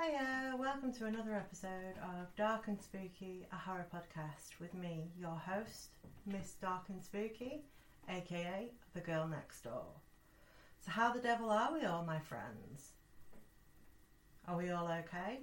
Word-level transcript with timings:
Hiya, 0.00 0.54
welcome 0.58 0.92
to 0.94 1.06
another 1.06 1.34
episode 1.34 1.98
of 2.02 2.34
Dark 2.34 2.68
and 2.68 2.80
Spooky, 2.80 3.46
a 3.52 3.56
horror 3.56 3.86
podcast 3.92 4.58
with 4.58 4.72
me, 4.72 5.10
your 5.18 5.36
host, 5.36 5.90
Miss 6.24 6.54
Dark 6.54 6.84
and 6.88 7.02
Spooky, 7.02 7.64
aka 8.08 8.70
the 8.94 9.00
girl 9.00 9.26
next 9.26 9.62
door. 9.62 9.88
So, 10.78 10.90
how 10.90 11.12
the 11.12 11.20
devil 11.20 11.50
are 11.50 11.72
we 11.72 11.84
all, 11.84 12.04
my 12.04 12.18
friends? 12.18 12.92
Are 14.48 14.56
we 14.56 14.70
all 14.70 14.88
okay? 14.88 15.40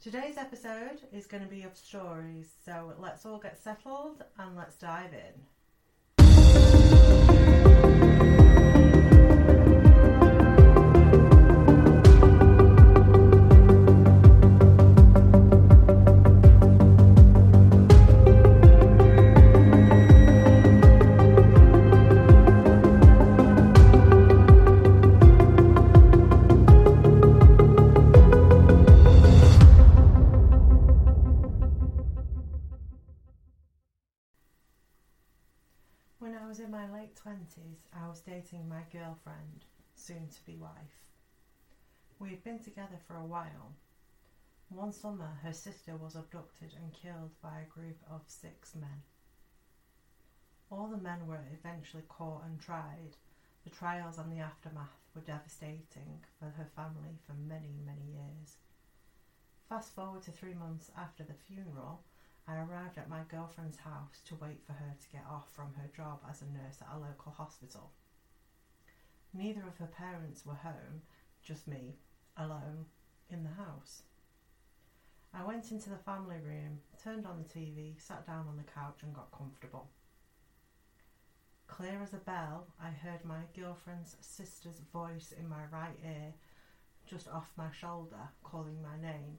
Today's 0.00 0.38
episode 0.38 1.00
is 1.12 1.26
going 1.26 1.42
to 1.42 1.50
be 1.50 1.62
of 1.62 1.76
stories, 1.76 2.54
so 2.64 2.94
let's 2.98 3.26
all 3.26 3.38
get 3.38 3.62
settled 3.62 4.24
and 4.38 4.56
let's 4.56 4.76
dive 4.76 5.12
in. 5.12 5.42
I 38.08 38.10
was 38.10 38.20
dating 38.20 38.70
my 38.70 38.84
girlfriend, 38.90 39.66
soon 39.94 40.30
to 40.30 40.46
be 40.46 40.56
wife. 40.56 41.04
We 42.18 42.30
had 42.30 42.42
been 42.42 42.58
together 42.58 42.96
for 43.06 43.16
a 43.16 43.26
while. 43.26 43.76
One 44.70 44.94
summer, 44.94 45.28
her 45.42 45.52
sister 45.52 45.94
was 45.94 46.16
abducted 46.16 46.72
and 46.72 46.90
killed 46.94 47.32
by 47.42 47.60
a 47.60 47.78
group 47.78 47.98
of 48.10 48.22
six 48.26 48.74
men. 48.74 49.02
All 50.70 50.88
the 50.88 50.96
men 50.96 51.26
were 51.26 51.44
eventually 51.52 52.04
caught 52.08 52.46
and 52.46 52.58
tried. 52.58 53.18
The 53.64 53.76
trials 53.76 54.16
and 54.16 54.32
the 54.32 54.40
aftermath 54.40 55.04
were 55.14 55.20
devastating 55.20 56.24
for 56.38 56.46
her 56.48 56.68
family 56.74 57.18
for 57.26 57.34
many, 57.34 57.76
many 57.84 58.08
years. 58.08 58.56
Fast 59.68 59.94
forward 59.94 60.22
to 60.22 60.32
three 60.32 60.54
months 60.54 60.90
after 60.96 61.24
the 61.24 61.34
funeral, 61.34 62.00
I 62.48 62.56
arrived 62.56 62.96
at 62.96 63.10
my 63.10 63.20
girlfriend's 63.28 63.78
house 63.78 64.22
to 64.24 64.34
wait 64.36 64.62
for 64.66 64.72
her 64.72 64.94
to 64.98 65.08
get 65.10 65.26
off 65.30 65.52
from 65.52 65.74
her 65.74 65.90
job 65.94 66.20
as 66.28 66.40
a 66.40 66.46
nurse 66.46 66.80
at 66.80 66.96
a 66.96 66.98
local 66.98 67.30
hospital. 67.30 67.90
Neither 69.34 69.60
of 69.66 69.76
her 69.76 69.86
parents 69.86 70.46
were 70.46 70.54
home, 70.54 71.02
just 71.42 71.68
me, 71.68 71.96
alone, 72.38 72.86
in 73.28 73.44
the 73.44 73.62
house. 73.62 74.02
I 75.34 75.44
went 75.44 75.70
into 75.70 75.90
the 75.90 75.98
family 75.98 76.38
room, 76.42 76.80
turned 77.02 77.26
on 77.26 77.36
the 77.36 77.58
TV, 77.60 78.00
sat 78.00 78.26
down 78.26 78.46
on 78.48 78.56
the 78.56 78.72
couch, 78.72 79.00
and 79.02 79.14
got 79.14 79.30
comfortable. 79.30 79.90
Clear 81.66 82.00
as 82.02 82.14
a 82.14 82.16
bell, 82.16 82.66
I 82.82 82.88
heard 82.88 83.26
my 83.26 83.40
girlfriend's 83.54 84.16
sister's 84.22 84.80
voice 84.90 85.34
in 85.38 85.46
my 85.50 85.64
right 85.70 85.98
ear, 86.02 86.32
just 87.06 87.28
off 87.28 87.52
my 87.58 87.70
shoulder, 87.78 88.30
calling 88.42 88.82
my 88.82 88.98
name. 89.06 89.36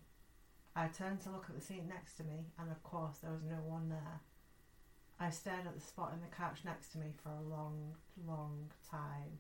I 0.76 0.88
turned 0.88 1.22
to 1.22 1.32
look 1.32 1.46
at 1.50 1.56
the 1.56 1.62
seat 1.62 1.84
next 1.88 2.16
to 2.16 2.24
me, 2.24 2.46
and 2.58 2.72
of 2.72 2.82
course, 2.84 3.18
there 3.18 3.32
was 3.32 3.44
no 3.44 3.58
one 3.66 3.90
there. 3.90 4.22
I 5.20 5.30
stared 5.30 5.68
at 5.68 5.76
the 5.76 5.82
spot 5.82 6.14
in 6.14 6.22
the 6.22 6.36
couch 6.36 6.60
next 6.64 6.94
to 6.94 6.98
me 6.98 7.08
for 7.22 7.30
a 7.30 7.50
long, 7.50 7.96
long 8.26 8.72
time. 8.90 9.40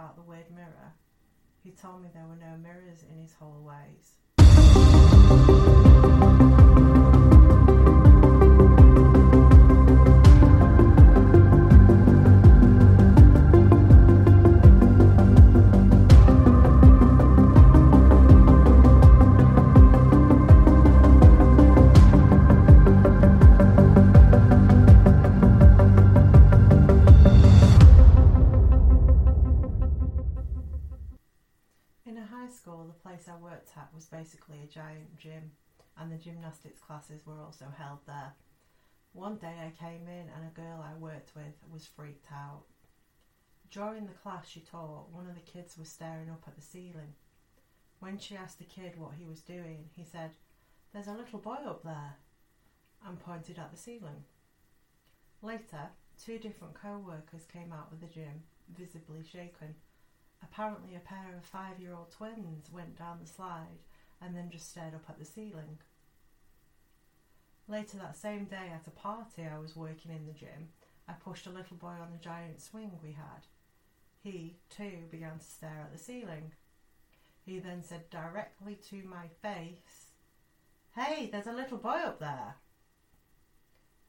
About 0.00 0.16
the 0.16 0.22
weird 0.22 0.50
mirror, 0.50 0.94
he 1.62 1.70
told 1.72 2.02
me 2.02 2.08
there 2.14 2.24
were 2.26 2.34
no 2.36 2.56
mirrors 2.56 3.04
in 3.10 3.18
his 3.18 3.34
hallways. 3.34 4.16
Were 37.40 37.46
also 37.46 37.66
held 37.76 37.98
there. 38.06 38.34
One 39.12 39.36
day 39.36 39.54
I 39.58 39.72
came 39.82 40.06
in, 40.06 40.28
and 40.34 40.46
a 40.46 40.60
girl 40.60 40.84
I 40.84 40.96
worked 40.98 41.34
with 41.34 41.54
was 41.72 41.86
freaked 41.86 42.30
out. 42.32 42.62
During 43.70 44.06
the 44.06 44.12
class 44.12 44.48
she 44.48 44.60
taught, 44.60 45.12
one 45.12 45.26
of 45.26 45.34
the 45.34 45.40
kids 45.52 45.78
was 45.78 45.88
staring 45.88 46.30
up 46.30 46.42
at 46.46 46.56
the 46.56 46.62
ceiling. 46.62 47.14
When 47.98 48.18
she 48.18 48.36
asked 48.36 48.58
the 48.58 48.64
kid 48.64 48.98
what 48.98 49.14
he 49.18 49.26
was 49.26 49.40
doing, 49.40 49.88
he 49.96 50.04
said, 50.04 50.30
There's 50.92 51.08
a 51.08 51.12
little 51.12 51.38
boy 51.38 51.58
up 51.66 51.82
there, 51.82 52.16
and 53.06 53.18
pointed 53.18 53.58
at 53.58 53.70
the 53.70 53.76
ceiling. 53.76 54.24
Later, 55.42 55.90
two 56.22 56.38
different 56.38 56.74
co 56.74 56.98
workers 56.98 57.46
came 57.52 57.72
out 57.72 57.88
of 57.92 58.00
the 58.00 58.06
gym, 58.06 58.42
visibly 58.76 59.22
shaken. 59.24 59.74
Apparently, 60.42 60.94
a 60.94 61.00
pair 61.00 61.34
of 61.36 61.44
five 61.44 61.80
year 61.80 61.94
old 61.94 62.10
twins 62.10 62.70
went 62.72 62.98
down 62.98 63.18
the 63.20 63.28
slide 63.28 63.80
and 64.20 64.36
then 64.36 64.50
just 64.50 64.70
stared 64.70 64.94
up 64.94 65.04
at 65.08 65.18
the 65.18 65.24
ceiling. 65.24 65.78
Later 67.70 67.98
that 67.98 68.16
same 68.16 68.46
day, 68.46 68.72
at 68.74 68.88
a 68.88 68.90
party 68.90 69.46
I 69.46 69.56
was 69.60 69.76
working 69.76 70.10
in 70.10 70.26
the 70.26 70.32
gym, 70.32 70.70
I 71.06 71.12
pushed 71.12 71.46
a 71.46 71.50
little 71.50 71.76
boy 71.76 71.94
on 72.02 72.10
the 72.10 72.18
giant 72.18 72.60
swing 72.60 72.90
we 73.00 73.12
had. 73.12 73.46
He, 74.24 74.56
too, 74.68 75.04
began 75.08 75.38
to 75.38 75.44
stare 75.44 75.82
at 75.84 75.92
the 75.92 76.02
ceiling. 76.02 76.50
He 77.46 77.60
then 77.60 77.84
said 77.84 78.10
directly 78.10 78.76
to 78.88 79.04
my 79.04 79.28
face, 79.40 80.10
Hey, 80.96 81.28
there's 81.30 81.46
a 81.46 81.52
little 81.52 81.78
boy 81.78 82.00
up 82.04 82.18
there. 82.18 82.56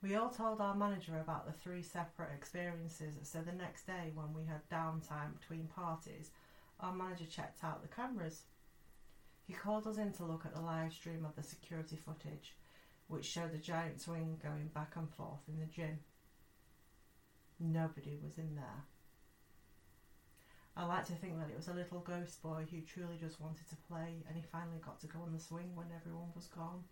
We 0.01 0.15
all 0.15 0.29
told 0.29 0.59
our 0.59 0.73
manager 0.73 1.19
about 1.19 1.45
the 1.45 1.53
three 1.53 1.83
separate 1.83 2.33
experiences, 2.35 3.29
so 3.29 3.41
the 3.41 3.51
next 3.51 3.85
day, 3.85 4.11
when 4.15 4.33
we 4.33 4.45
had 4.45 4.67
downtime 4.71 5.39
between 5.39 5.67
parties, 5.67 6.31
our 6.79 6.95
manager 6.95 7.25
checked 7.25 7.63
out 7.63 7.83
the 7.83 7.95
cameras. 7.95 8.41
He 9.45 9.53
called 9.53 9.85
us 9.85 9.99
in 9.99 10.13
to 10.13 10.25
look 10.25 10.47
at 10.47 10.55
the 10.55 10.61
live 10.61 10.93
stream 10.93 11.23
of 11.25 11.35
the 11.35 11.43
security 11.43 11.95
footage, 11.95 12.55
which 13.11 13.25
showed 13.25 13.51
the 13.51 13.57
giant 13.57 13.99
swing 13.99 14.39
going 14.41 14.69
back 14.73 14.93
and 14.95 15.09
forth 15.13 15.41
in 15.49 15.59
the 15.59 15.65
gym. 15.65 15.99
Nobody 17.59 18.17
was 18.23 18.37
in 18.37 18.55
there. 18.55 18.85
I 20.77 20.85
like 20.85 21.05
to 21.07 21.13
think 21.13 21.37
that 21.37 21.49
it 21.49 21.57
was 21.57 21.67
a 21.67 21.73
little 21.73 21.99
ghost 21.99 22.41
boy 22.41 22.65
who 22.71 22.79
truly 22.79 23.17
just 23.19 23.41
wanted 23.41 23.67
to 23.69 23.75
play 23.89 24.23
and 24.27 24.37
he 24.37 24.43
finally 24.49 24.79
got 24.83 25.01
to 25.01 25.07
go 25.07 25.19
on 25.19 25.33
the 25.33 25.39
swing 25.39 25.75
when 25.75 25.87
everyone 25.93 26.29
was 26.33 26.47
gone. 26.47 26.85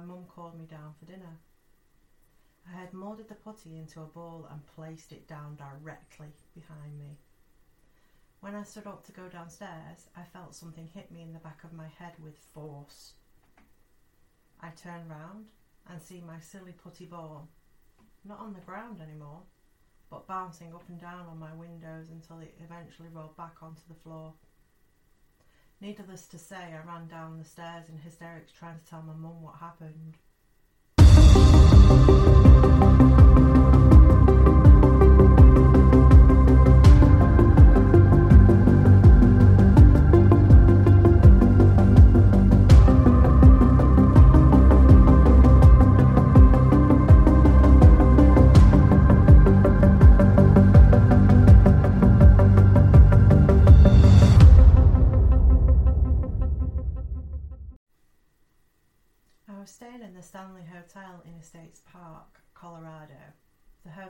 My 0.00 0.06
mum 0.14 0.24
called 0.34 0.58
me 0.58 0.64
down 0.64 0.94
for 0.98 1.04
dinner. 1.04 1.38
I 2.66 2.78
had 2.78 2.94
moulded 2.94 3.28
the 3.28 3.34
putty 3.34 3.76
into 3.76 4.00
a 4.00 4.06
ball 4.06 4.46
and 4.50 4.66
placed 4.74 5.12
it 5.12 5.28
down 5.28 5.56
directly 5.56 6.28
behind 6.54 6.98
me. 6.98 7.18
When 8.40 8.54
I 8.54 8.62
stood 8.62 8.86
up 8.86 9.04
to 9.06 9.12
go 9.12 9.28
downstairs, 9.28 10.08
I 10.16 10.22
felt 10.22 10.54
something 10.54 10.88
hit 10.94 11.10
me 11.10 11.22
in 11.22 11.34
the 11.34 11.38
back 11.40 11.64
of 11.64 11.74
my 11.74 11.88
head 11.98 12.12
with 12.22 12.38
force. 12.54 13.12
I 14.62 14.70
turned 14.70 15.10
round 15.10 15.46
and 15.88 16.00
see 16.00 16.22
my 16.26 16.40
silly 16.40 16.72
putty 16.72 17.04
ball, 17.04 17.48
not 18.24 18.38
on 18.38 18.54
the 18.54 18.60
ground 18.60 19.00
anymore, 19.02 19.42
but 20.08 20.26
bouncing 20.26 20.74
up 20.74 20.88
and 20.88 20.98
down 20.98 21.26
on 21.26 21.38
my 21.38 21.52
windows 21.52 22.08
until 22.10 22.40
it 22.40 22.56
eventually 22.64 23.08
rolled 23.12 23.36
back 23.36 23.56
onto 23.62 23.82
the 23.88 24.00
floor. 24.02 24.32
Needless 25.80 26.26
to 26.26 26.38
say, 26.38 26.74
I 26.74 26.86
ran 26.86 27.06
down 27.06 27.38
the 27.38 27.44
stairs 27.44 27.88
in 27.88 27.98
hysterics 27.98 28.52
trying 28.52 28.78
to 28.78 28.84
tell 28.84 29.02
my 29.02 29.14
mum 29.14 29.40
what 29.40 29.54
happened. 29.56 30.18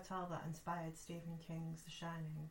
Hotel 0.01 0.27
that 0.31 0.45
inspired 0.47 0.97
Stephen 0.97 1.37
King's 1.47 1.83
The 1.83 1.91
Shining. 1.91 2.49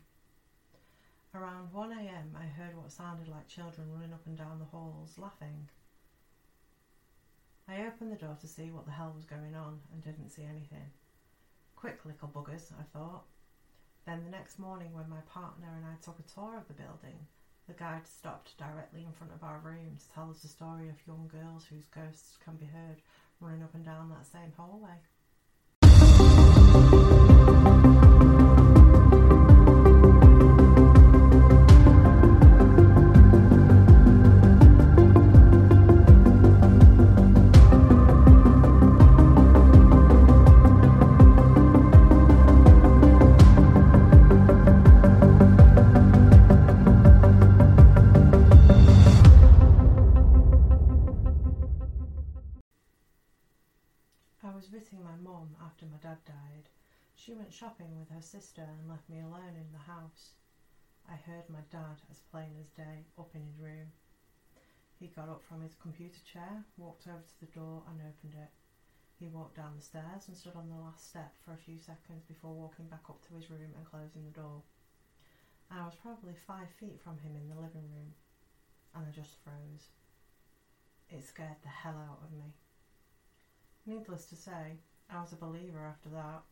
Around 1.33 1.73
1am, 1.73 2.37
I 2.37 2.45
heard 2.45 2.77
what 2.77 2.91
sounded 2.91 3.27
like 3.27 3.47
children 3.47 3.91
running 3.91 4.13
up 4.13 4.25
and 4.27 4.37
down 4.37 4.59
the 4.59 4.65
halls, 4.65 5.17
laughing. 5.17 5.67
I 7.67 7.87
opened 7.87 8.11
the 8.11 8.17
door 8.17 8.37
to 8.39 8.47
see 8.47 8.69
what 8.69 8.85
the 8.85 8.91
hell 8.91 9.13
was 9.15 9.25
going 9.25 9.55
on 9.55 9.79
and 9.91 10.03
didn't 10.03 10.29
see 10.29 10.43
anything. 10.43 10.91
Quick 11.75 12.05
little 12.05 12.27
buggers, 12.27 12.71
I 12.79 12.83
thought. 12.93 13.23
Then 14.05 14.23
the 14.23 14.31
next 14.31 14.59
morning, 14.59 14.93
when 14.93 15.09
my 15.09 15.21
partner 15.21 15.69
and 15.75 15.85
I 15.85 15.95
took 16.03 16.19
a 16.19 16.31
tour 16.31 16.55
of 16.55 16.67
the 16.67 16.73
building, 16.73 17.25
the 17.67 17.73
guide 17.73 18.07
stopped 18.07 18.57
directly 18.57 19.05
in 19.05 19.13
front 19.13 19.33
of 19.33 19.43
our 19.43 19.59
room 19.63 19.97
to 19.97 20.13
tell 20.13 20.29
us 20.29 20.41
the 20.41 20.47
story 20.47 20.89
of 20.89 21.07
young 21.07 21.27
girls 21.31 21.65
whose 21.65 21.85
ghosts 21.85 22.37
can 22.43 22.57
be 22.57 22.65
heard 22.65 23.01
running 23.39 23.63
up 23.63 23.73
and 23.73 23.85
down 23.85 24.09
that 24.09 24.27
same 24.27 24.53
hallway. 24.55 24.97
My 61.51 61.65
dad, 61.71 61.97
as 62.11 62.19
plain 62.31 62.53
as 62.61 62.69
day, 62.69 63.05
up 63.17 63.33
in 63.33 63.41
his 63.41 63.57
room. 63.57 63.91
He 64.99 65.07
got 65.07 65.29
up 65.29 65.41
from 65.41 65.61
his 65.61 65.73
computer 65.73 66.19
chair, 66.31 66.63
walked 66.77 67.07
over 67.07 67.23
to 67.25 67.39
the 67.39 67.51
door, 67.51 67.83
and 67.89 67.99
opened 68.01 68.35
it. 68.35 68.51
He 69.17 69.27
walked 69.27 69.55
down 69.55 69.73
the 69.75 69.81
stairs 69.81 70.27
and 70.27 70.37
stood 70.37 70.55
on 70.55 70.69
the 70.69 70.75
last 70.75 71.09
step 71.09 71.33
for 71.43 71.53
a 71.53 71.57
few 71.57 71.79
seconds 71.79 72.23
before 72.27 72.53
walking 72.53 72.85
back 72.87 73.09
up 73.09 73.25
to 73.27 73.35
his 73.35 73.49
room 73.49 73.73
and 73.75 73.85
closing 73.85 74.23
the 74.25 74.39
door. 74.39 74.61
I 75.71 75.83
was 75.85 75.95
probably 75.95 76.35
five 76.35 76.69
feet 76.79 77.01
from 77.03 77.17
him 77.17 77.35
in 77.35 77.49
the 77.49 77.59
living 77.59 77.89
room, 77.89 78.13
and 78.93 79.05
I 79.07 79.11
just 79.11 79.35
froze. 79.43 79.89
It 81.09 81.23
scared 81.23 81.61
the 81.63 81.69
hell 81.69 81.97
out 81.97 82.21
of 82.23 82.31
me. 82.31 82.53
Needless 83.87 84.25
to 84.27 84.35
say, 84.35 84.77
I 85.09 85.19
was 85.19 85.33
a 85.33 85.35
believer 85.35 85.85
after 85.85 86.09
that. 86.09 86.43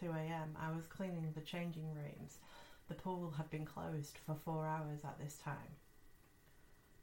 2am, 0.00 0.56
I 0.58 0.74
was 0.74 0.86
cleaning 0.86 1.32
the 1.34 1.40
changing 1.40 1.92
rooms. 1.94 2.38
The 2.88 2.94
pool 2.94 3.34
had 3.36 3.50
been 3.50 3.66
closed 3.66 4.18
for 4.24 4.36
four 4.44 4.66
hours 4.66 5.04
at 5.04 5.18
this 5.18 5.36
time. 5.36 5.76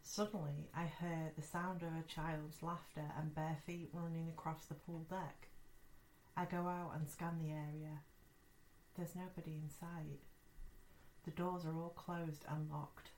Suddenly, 0.01 0.69
I 0.75 0.85
heard 0.85 1.35
the 1.35 1.41
sound 1.41 1.83
of 1.83 1.89
a 1.89 2.07
child's 2.07 2.63
laughter 2.63 3.11
and 3.19 3.35
bare 3.35 3.57
feet 3.65 3.89
running 3.93 4.29
across 4.29 4.65
the 4.65 4.73
pool 4.73 5.05
deck. 5.09 5.47
I 6.35 6.45
go 6.45 6.67
out 6.67 6.93
and 6.95 7.09
scan 7.09 7.39
the 7.39 7.51
area. 7.51 7.99
There's 8.95 9.15
nobody 9.15 9.57
in 9.61 9.69
sight. 9.69 10.21
The 11.25 11.31
doors 11.31 11.65
are 11.65 11.75
all 11.75 11.93
closed 11.95 12.45
and 12.49 12.69
locked. 12.71 13.09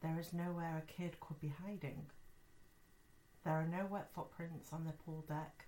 There 0.00 0.18
is 0.18 0.32
nowhere 0.32 0.78
a 0.78 0.92
kid 0.92 1.18
could 1.20 1.40
be 1.40 1.52
hiding. 1.64 2.06
There 3.44 3.54
are 3.54 3.66
no 3.66 3.86
wet 3.90 4.10
footprints 4.14 4.72
on 4.72 4.84
the 4.84 4.92
pool 4.92 5.24
deck. 5.28 5.66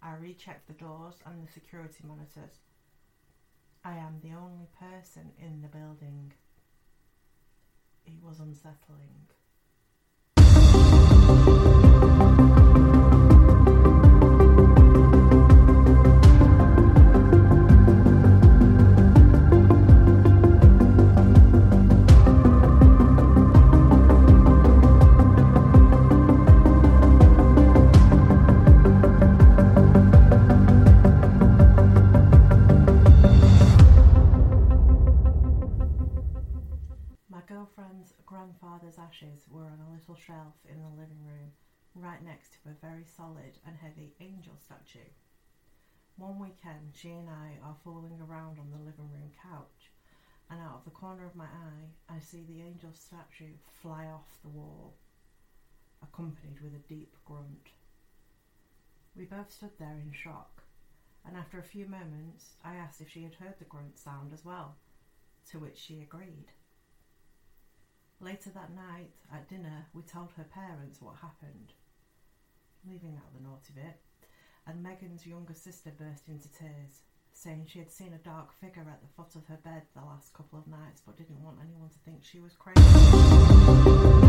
I 0.00 0.14
recheck 0.14 0.66
the 0.66 0.72
doors 0.72 1.16
and 1.26 1.46
the 1.46 1.52
security 1.52 2.04
monitors. 2.06 2.60
I 3.86 3.94
am 3.94 4.18
the 4.20 4.32
only 4.32 4.66
person 4.80 5.30
in 5.38 5.62
the 5.62 5.68
building. 5.68 6.32
It 8.04 8.20
was 8.20 8.40
unsettling. 8.40 9.28
She 46.96 47.10
and 47.10 47.28
I 47.28 47.58
are 47.62 47.76
fooling 47.84 48.18
around 48.20 48.58
on 48.58 48.70
the 48.70 48.78
living 48.78 49.10
room 49.12 49.30
couch, 49.42 49.92
and 50.50 50.60
out 50.60 50.76
of 50.76 50.84
the 50.84 50.90
corner 50.90 51.26
of 51.26 51.36
my 51.36 51.44
eye, 51.44 51.92
I 52.08 52.20
see 52.20 52.44
the 52.44 52.62
angel 52.62 52.92
statue 52.94 53.52
fly 53.82 54.06
off 54.06 54.40
the 54.42 54.48
wall, 54.48 54.96
accompanied 56.02 56.62
with 56.62 56.74
a 56.74 56.88
deep 56.88 57.14
grunt. 57.24 57.68
We 59.14 59.24
both 59.24 59.52
stood 59.52 59.78
there 59.78 60.00
in 60.02 60.12
shock, 60.12 60.62
and 61.26 61.36
after 61.36 61.58
a 61.58 61.64
few 61.64 61.86
moments, 61.86 62.54
I 62.64 62.76
asked 62.76 63.00
if 63.00 63.10
she 63.10 63.24
had 63.24 63.34
heard 63.34 63.58
the 63.58 63.64
grunt 63.64 63.98
sound 63.98 64.32
as 64.32 64.44
well, 64.44 64.76
to 65.50 65.58
which 65.58 65.78
she 65.78 66.00
agreed. 66.00 66.52
Later 68.20 68.50
that 68.50 68.74
night, 68.74 69.12
at 69.30 69.48
dinner, 69.48 69.86
we 69.92 70.02
told 70.02 70.32
her 70.32 70.44
parents 70.44 71.02
what 71.02 71.16
happened, 71.16 71.72
leaving 72.88 73.16
out 73.16 73.34
the 73.34 73.46
naughty 73.46 73.74
bit, 73.74 74.00
and 74.66 74.82
Megan's 74.82 75.26
younger 75.26 75.54
sister 75.54 75.92
burst 75.96 76.28
into 76.28 76.50
tears, 76.52 77.02
saying 77.32 77.66
she 77.68 77.78
had 77.78 77.90
seen 77.90 78.12
a 78.12 78.18
dark 78.18 78.52
figure 78.60 78.86
at 78.88 79.00
the 79.00 79.08
foot 79.16 79.36
of 79.36 79.46
her 79.46 79.58
bed 79.64 79.82
the 79.94 80.02
last 80.02 80.32
couple 80.34 80.58
of 80.58 80.66
nights 80.66 81.02
but 81.04 81.16
didn't 81.16 81.42
want 81.42 81.58
anyone 81.62 81.90
to 81.90 81.98
think 82.04 82.24
she 82.24 82.40
was 82.40 82.56
crazy. 82.58 84.25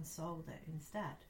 And 0.00 0.06
sold 0.06 0.48
it 0.48 0.62
instead. 0.72 1.28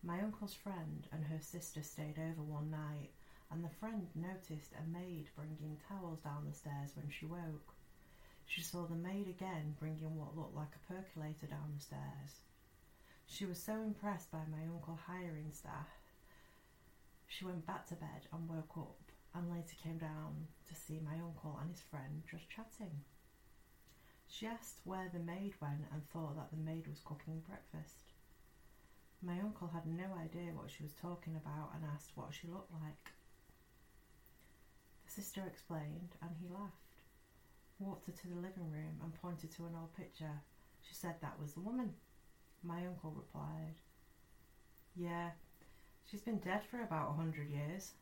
My 0.00 0.20
uncle's 0.20 0.54
friend 0.54 1.08
and 1.10 1.24
her 1.24 1.40
sister 1.40 1.82
stayed 1.82 2.14
over 2.16 2.40
one 2.40 2.70
night, 2.70 3.10
and 3.50 3.64
the 3.64 3.76
friend 3.80 4.06
noticed 4.14 4.70
a 4.78 4.86
maid 4.88 5.26
bringing 5.34 5.76
towels 5.88 6.20
down 6.20 6.46
the 6.46 6.54
stairs 6.54 6.92
when 6.94 7.10
she 7.10 7.26
woke. 7.26 7.74
She 8.46 8.60
saw 8.60 8.86
the 8.86 8.94
maid 8.94 9.26
again 9.26 9.74
bringing 9.80 10.16
what 10.16 10.36
looked 10.36 10.54
like 10.54 10.70
a 10.76 10.92
percolator 10.92 11.46
down 11.46 11.74
the 11.74 11.82
stairs. 11.82 12.46
She 13.26 13.44
was 13.44 13.58
so 13.58 13.74
impressed 13.82 14.30
by 14.30 14.46
my 14.48 14.62
uncle 14.72 15.00
hiring 15.08 15.50
staff 15.52 15.88
she 17.26 17.44
went 17.44 17.66
back 17.66 17.88
to 17.88 17.96
bed 17.96 18.28
and 18.32 18.48
woke 18.48 18.76
up 18.76 19.02
and 19.34 19.50
later 19.50 19.74
came 19.82 19.98
down 19.98 20.46
to 20.68 20.76
see 20.76 21.00
my 21.00 21.14
uncle 21.14 21.58
and 21.60 21.70
his 21.70 21.80
friend 21.80 22.22
just 22.30 22.48
chatting. 22.48 23.02
She 24.32 24.46
asked 24.46 24.80
where 24.84 25.10
the 25.12 25.18
maid 25.18 25.52
went 25.60 25.84
and 25.92 26.08
thought 26.08 26.36
that 26.36 26.50
the 26.50 26.56
maid 26.56 26.88
was 26.88 27.04
cooking 27.04 27.42
breakfast. 27.46 28.12
My 29.20 29.38
uncle 29.38 29.68
had 29.68 29.86
no 29.86 30.16
idea 30.18 30.54
what 30.54 30.70
she 30.70 30.82
was 30.82 30.94
talking 30.94 31.36
about 31.36 31.72
and 31.74 31.84
asked 31.84 32.12
what 32.14 32.32
she 32.32 32.48
looked 32.48 32.72
like. 32.72 33.12
The 35.04 35.12
sister 35.12 35.42
explained 35.46 36.16
and 36.22 36.30
he 36.40 36.48
laughed, 36.48 37.04
walked 37.78 38.06
her 38.06 38.12
to 38.12 38.28
the 38.28 38.40
living 38.40 38.72
room 38.72 39.00
and 39.02 39.20
pointed 39.20 39.52
to 39.52 39.66
an 39.66 39.76
old 39.78 39.94
picture. 39.94 40.40
She 40.80 40.94
said 40.94 41.16
that 41.20 41.38
was 41.38 41.52
the 41.52 41.60
woman. 41.60 41.92
My 42.64 42.86
uncle 42.86 43.10
replied, 43.10 43.76
Yeah, 44.96 45.32
She's 46.10 46.22
been 46.22 46.38
dead 46.38 46.62
for 46.70 46.82
about 46.82 47.10
a 47.10 47.14
hundred 47.14 47.50
years. 47.50 47.92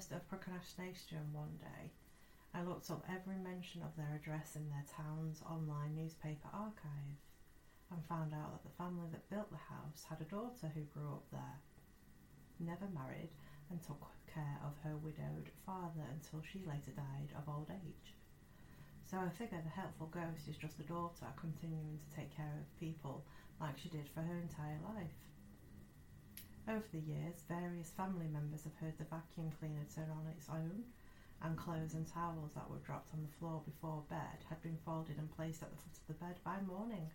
Burst 0.00 0.12
of 0.12 0.28
procrastination 0.32 1.20
one 1.30 1.60
day, 1.60 1.92
I 2.54 2.64
looked 2.64 2.90
up 2.90 3.04
every 3.04 3.36
mention 3.36 3.82
of 3.84 3.92
their 4.00 4.16
address 4.16 4.56
in 4.56 4.64
their 4.72 4.88
town's 4.88 5.44
online 5.44 5.92
newspaper 5.94 6.48
archive 6.56 7.20
and 7.92 8.00
found 8.08 8.32
out 8.32 8.56
that 8.56 8.64
the 8.64 8.80
family 8.80 9.12
that 9.12 9.28
built 9.28 9.52
the 9.52 9.60
house 9.68 10.08
had 10.08 10.24
a 10.24 10.32
daughter 10.32 10.72
who 10.72 10.88
grew 10.96 11.20
up 11.20 11.28
there, 11.28 11.60
never 12.58 12.88
married, 12.96 13.28
and 13.68 13.76
took 13.84 14.00
care 14.24 14.56
of 14.64 14.72
her 14.80 14.96
widowed 14.96 15.52
father 15.68 16.08
until 16.08 16.40
she 16.40 16.64
later 16.64 16.96
died 16.96 17.36
of 17.36 17.44
old 17.44 17.68
age. 17.68 18.16
So 19.04 19.20
I 19.20 19.28
figure 19.28 19.60
the 19.60 19.68
helpful 19.68 20.08
ghost 20.08 20.48
is 20.48 20.56
just 20.56 20.80
the 20.80 20.88
daughter 20.88 21.28
continuing 21.36 22.00
to 22.00 22.16
take 22.16 22.32
care 22.32 22.56
of 22.56 22.80
people 22.80 23.28
like 23.60 23.76
she 23.76 23.92
did 23.92 24.08
for 24.08 24.24
her 24.24 24.40
entire 24.40 24.80
life. 24.96 25.20
Over 26.68 26.84
the 26.92 27.00
years, 27.00 27.42
various 27.48 27.90
family 27.90 28.28
members 28.28 28.64
have 28.64 28.76
heard 28.76 28.96
the 28.98 29.04
vacuum 29.04 29.50
cleaner 29.58 29.84
turn 29.94 30.10
on 30.10 30.26
its 30.26 30.48
own, 30.48 30.84
and 31.42 31.56
clothes 31.56 31.94
and 31.94 32.06
towels 32.06 32.52
that 32.54 32.70
were 32.70 32.78
dropped 32.78 33.12
on 33.14 33.22
the 33.22 33.36
floor 33.38 33.62
before 33.64 34.04
bed 34.08 34.44
had 34.48 34.62
been 34.62 34.78
folded 34.84 35.18
and 35.18 35.34
placed 35.34 35.62
at 35.62 35.70
the 35.70 35.76
foot 35.76 35.96
of 35.96 36.06
the 36.06 36.24
bed 36.24 36.38
by 36.44 36.60
morning. 36.60 37.10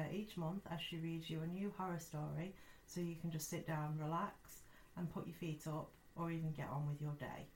Her 0.00 0.12
each 0.12 0.36
month 0.36 0.62
as 0.70 0.80
she 0.80 0.96
reads 0.96 1.30
you 1.30 1.42
a 1.42 1.46
new 1.46 1.72
horror 1.76 1.98
story 1.98 2.54
so 2.86 3.00
you 3.00 3.16
can 3.20 3.30
just 3.30 3.48
sit 3.48 3.66
down, 3.66 3.98
relax, 3.98 4.62
and 4.96 5.12
put 5.12 5.26
your 5.26 5.36
feet 5.36 5.62
up 5.66 5.90
or 6.16 6.30
even 6.30 6.52
get 6.52 6.68
on 6.70 6.88
with 6.88 7.00
your 7.00 7.14
day. 7.18 7.46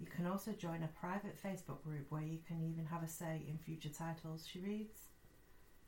You 0.00 0.06
can 0.06 0.26
also 0.26 0.52
join 0.52 0.82
a 0.82 1.00
private 1.00 1.36
Facebook 1.42 1.82
group 1.82 2.06
where 2.10 2.22
you 2.22 2.38
can 2.46 2.62
even 2.62 2.86
have 2.86 3.02
a 3.02 3.08
say 3.08 3.42
in 3.48 3.58
future 3.58 3.88
titles 3.88 4.46
she 4.46 4.60
reads. 4.60 5.08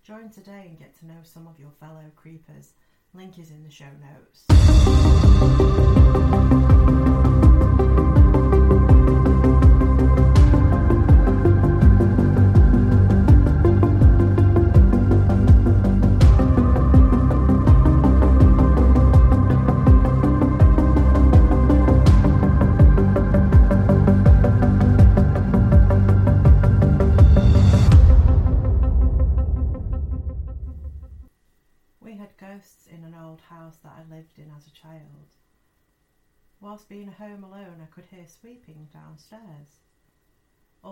Join 0.03 0.31
today 0.31 0.67
and 0.69 0.79
get 0.79 0.99
to 0.99 1.07
know 1.07 1.21
some 1.23 1.47
of 1.47 1.59
your 1.59 1.71
fellow 1.79 2.11
creepers. 2.17 2.73
Link 3.15 3.39
is 3.39 3.50
in 3.50 3.62
the 3.62 3.71
show 3.71 3.91
notes. 4.00 5.10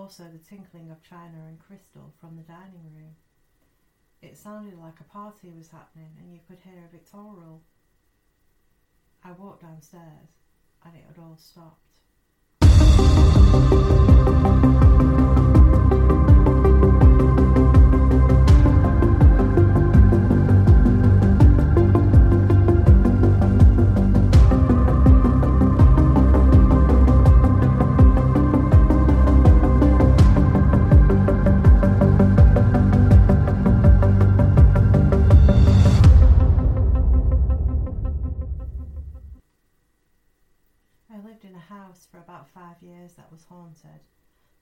Also, 0.09 0.25
the 0.33 0.39
tinkling 0.39 0.91
of 0.91 1.03
china 1.03 1.37
and 1.47 1.59
crystal 1.59 2.15
from 2.19 2.35
the 2.35 2.43
dining 2.51 2.91
room. 2.97 3.15
It 4.23 4.39
sounded 4.39 4.79
like 4.79 4.99
a 5.01 5.05
party 5.05 5.53
was 5.55 5.69
happening, 5.69 6.17
and 6.19 6.33
you 6.33 6.41
could 6.49 6.57
hear 6.65 6.83
a 6.83 6.91
Victrola. 6.91 7.59
I 9.23 9.33
walked 9.33 9.61
downstairs, 9.61 10.31
and 10.83 10.97
it 10.97 11.05
had 11.07 11.23
all 11.23 11.37
stopped. 11.37 11.88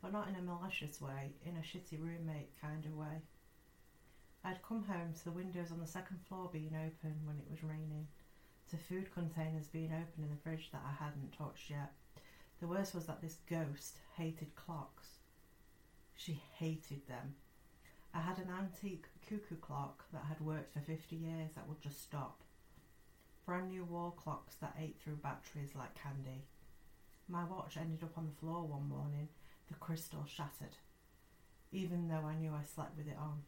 But 0.02 0.12
not 0.12 0.28
in 0.28 0.37
a 0.37 0.42
malicious 0.42 1.00
way, 1.00 1.33
in 1.45 1.56
a 1.56 1.61
shitty 1.61 2.00
roommate 2.00 2.61
kind 2.61 2.85
of 2.85 2.97
way. 2.97 3.23
I'd 4.45 4.62
come 4.62 4.85
home 4.85 5.12
to 5.14 5.25
the 5.25 5.33
windows 5.33 5.73
on 5.73 5.80
the 5.80 5.87
second 5.87 6.21
floor 6.28 6.49
being 6.52 6.76
open 6.76 7.16
when 7.25 7.38
it 7.38 7.50
was 7.50 7.64
raining, 7.64 8.06
to 8.71 8.76
food 8.76 9.12
containers 9.12 9.66
being 9.66 9.92
open 9.92 10.23
in 10.23 10.30
the 10.30 10.42
fridge 10.42 10.71
that 10.73 10.85
I 10.87 11.04
hadn't 11.04 11.37
touched 11.37 11.71
yet. 11.71 11.92
The 12.61 12.68
worst 12.68 12.95
was 12.95 13.06
that 13.06 13.21
this 13.21 13.38
ghost 13.49 13.99
hated 14.16 14.54
clocks. 14.54 15.09
She 16.14 16.40
hated 16.54 17.06
them. 17.09 17.35
I 18.14 18.21
had 18.21 18.38
an 18.38 18.50
antique 18.50 19.06
cuckoo 19.28 19.56
clock 19.56 20.04
that 20.12 20.25
had 20.28 20.40
worked 20.40 20.73
for 20.73 20.80
50 20.80 21.16
years 21.16 21.50
that 21.54 21.68
would 21.68 21.80
just 21.80 22.02
stop. 22.02 22.42
Brand 23.45 23.68
new 23.68 23.85
wall 23.85 24.12
clocks 24.12 24.54
that 24.56 24.76
ate 24.80 24.97
through 25.02 25.16
batteries 25.16 25.75
like 25.75 25.95
candy. 25.95 26.45
My 27.28 27.45
watch 27.45 27.76
ended 27.76 28.04
up 28.04 28.16
on 28.16 28.26
the 28.26 28.40
floor 28.40 28.62
one 28.62 28.88
morning, 28.88 29.28
the 29.68 29.75
crystal 29.75 30.25
shattered, 30.26 30.76
even 31.73 32.09
though 32.09 32.25
I 32.26 32.37
knew 32.37 32.52
I 32.52 32.62
slept 32.62 32.97
with 32.97 33.09
it 33.09 33.16
on. 33.18 33.42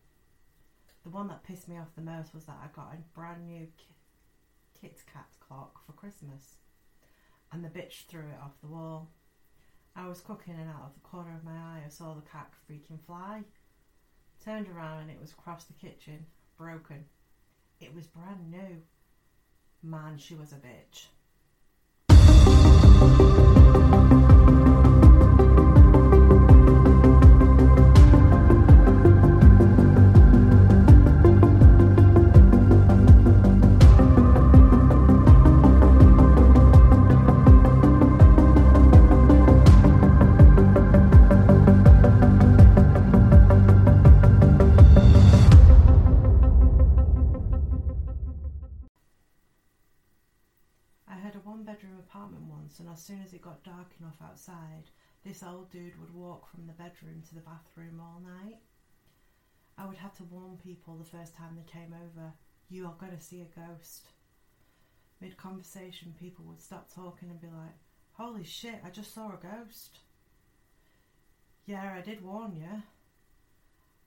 The 1.05 1.11
one 1.11 1.29
that 1.29 1.45
pissed 1.45 1.69
me 1.69 1.79
off 1.79 1.95
the 1.95 2.03
most 2.03 2.35
was 2.35 2.45
that 2.45 2.59
I 2.63 2.67
got 2.75 2.95
a 2.95 3.15
brand 3.15 3.47
new 3.47 3.69
Kit 4.81 5.03
Kat 5.13 5.29
clock 5.41 5.85
for 5.87 5.93
Christmas, 5.93 6.57
and 7.53 7.65
the 7.65 7.69
bitch 7.69 8.07
threw 8.07 8.23
it 8.23 8.43
off 8.43 8.61
the 8.61 8.69
wall. 8.69 9.09
I 9.95 10.09
was 10.09 10.21
cooking, 10.21 10.55
and 10.55 10.69
out 10.69 10.87
of 10.87 10.95
the 10.95 11.09
corner 11.09 11.35
of 11.35 11.45
my 11.45 11.53
eye, 11.53 11.83
I 11.85 11.89
saw 11.89 12.15
the 12.15 12.29
cat 12.29 12.53
freaking 12.69 13.01
fly. 13.07 13.43
Turned 14.45 14.69
around, 14.69 15.03
and 15.03 15.11
it 15.11 15.21
was 15.21 15.33
across 15.33 15.65
the 15.65 15.73
kitchen, 15.73 16.27
broken. 16.57 17.05
It 17.81 17.95
was 17.95 18.07
brand 18.07 18.51
new. 18.51 18.83
Man, 19.83 20.19
she 20.19 20.35
was 20.35 20.53
a 20.53 20.57
bitch. 20.57 21.07
First 61.19 61.35
time 61.37 61.57
they 61.57 61.71
came 61.71 61.95
over 61.95 62.33
you 62.71 62.85
are 62.85 62.95
going 62.99 63.17
to 63.17 63.23
see 63.23 63.41
a 63.41 63.61
ghost. 63.61 64.09
Mid 65.21 65.37
conversation, 65.37 66.15
people 66.19 66.45
would 66.47 66.61
stop 66.61 66.93
talking 66.95 67.31
and 67.31 67.41
be 67.41 67.47
like, 67.47 67.75
Holy 68.13 68.45
shit, 68.45 68.81
I 68.85 68.91
just 68.91 69.15
saw 69.15 69.29
a 69.29 69.39
ghost. 69.41 69.99
Yeah, 71.67 71.95
I 71.97 72.01
did 72.01 72.25
warn 72.25 72.57
you. 72.57 72.83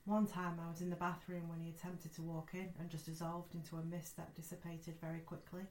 One 0.05 0.27
time 0.27 0.59
I 0.63 0.69
was 0.69 0.81
in 0.81 0.89
the 0.89 0.95
bathroom 0.95 1.47
when 1.47 1.59
he 1.59 1.69
attempted 1.69 2.13
to 2.15 2.21
walk 2.21 2.49
in 2.53 2.69
and 2.79 2.89
just 2.89 3.05
dissolved 3.05 3.55
into 3.55 3.77
a 3.77 3.83
mist 3.83 4.17
that 4.17 4.35
dissipated 4.35 4.95
very 4.99 5.19
quickly. 5.19 5.61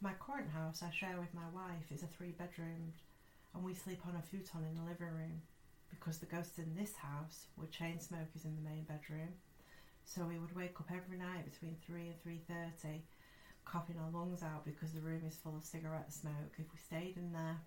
My 0.00 0.12
current 0.20 0.50
house 0.50 0.82
I 0.82 0.90
share 0.90 1.18
with 1.18 1.34
my 1.34 1.48
wife 1.52 1.90
is 1.92 2.02
a 2.02 2.06
three 2.06 2.32
bedroom 2.32 2.92
and 3.54 3.64
we 3.64 3.74
sleep 3.74 4.00
on 4.06 4.16
a 4.16 4.22
futon 4.22 4.64
in 4.68 4.76
the 4.76 4.88
living 4.88 5.14
room 5.14 5.42
because 5.90 6.18
the 6.18 6.26
ghosts 6.26 6.58
in 6.58 6.74
this 6.76 6.94
house 6.94 7.46
were 7.56 7.66
chain 7.66 8.00
smokers 8.00 8.44
in 8.44 8.54
the 8.54 8.68
main 8.68 8.84
bedroom. 8.84 9.34
So 10.08 10.24
we 10.24 10.38
would 10.38 10.56
wake 10.56 10.80
up 10.80 10.90
every 10.90 11.18
night 11.18 11.44
between 11.44 11.76
3 11.84 12.08
and 12.08 12.40
3.30 12.48 13.00
coughing 13.66 13.96
our 13.98 14.10
lungs 14.10 14.42
out 14.42 14.64
because 14.64 14.92
the 14.92 15.00
room 15.00 15.20
is 15.28 15.36
full 15.36 15.54
of 15.54 15.62
cigarette 15.62 16.10
smoke 16.10 16.56
if 16.56 16.64
we 16.72 16.78
stayed 16.78 17.18
in 17.18 17.30
there. 17.32 17.60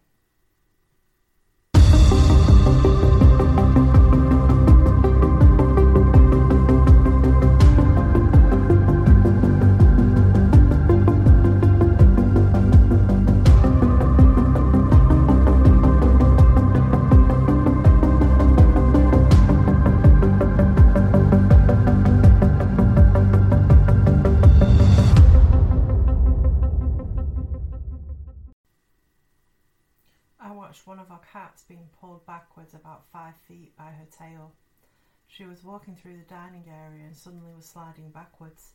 Walking 35.81 35.95
through 35.95 36.15
the 36.17 36.33
dining 36.35 36.65
area 36.69 37.05
and 37.07 37.17
suddenly 37.17 37.51
was 37.55 37.65
sliding 37.65 38.11
backwards, 38.11 38.73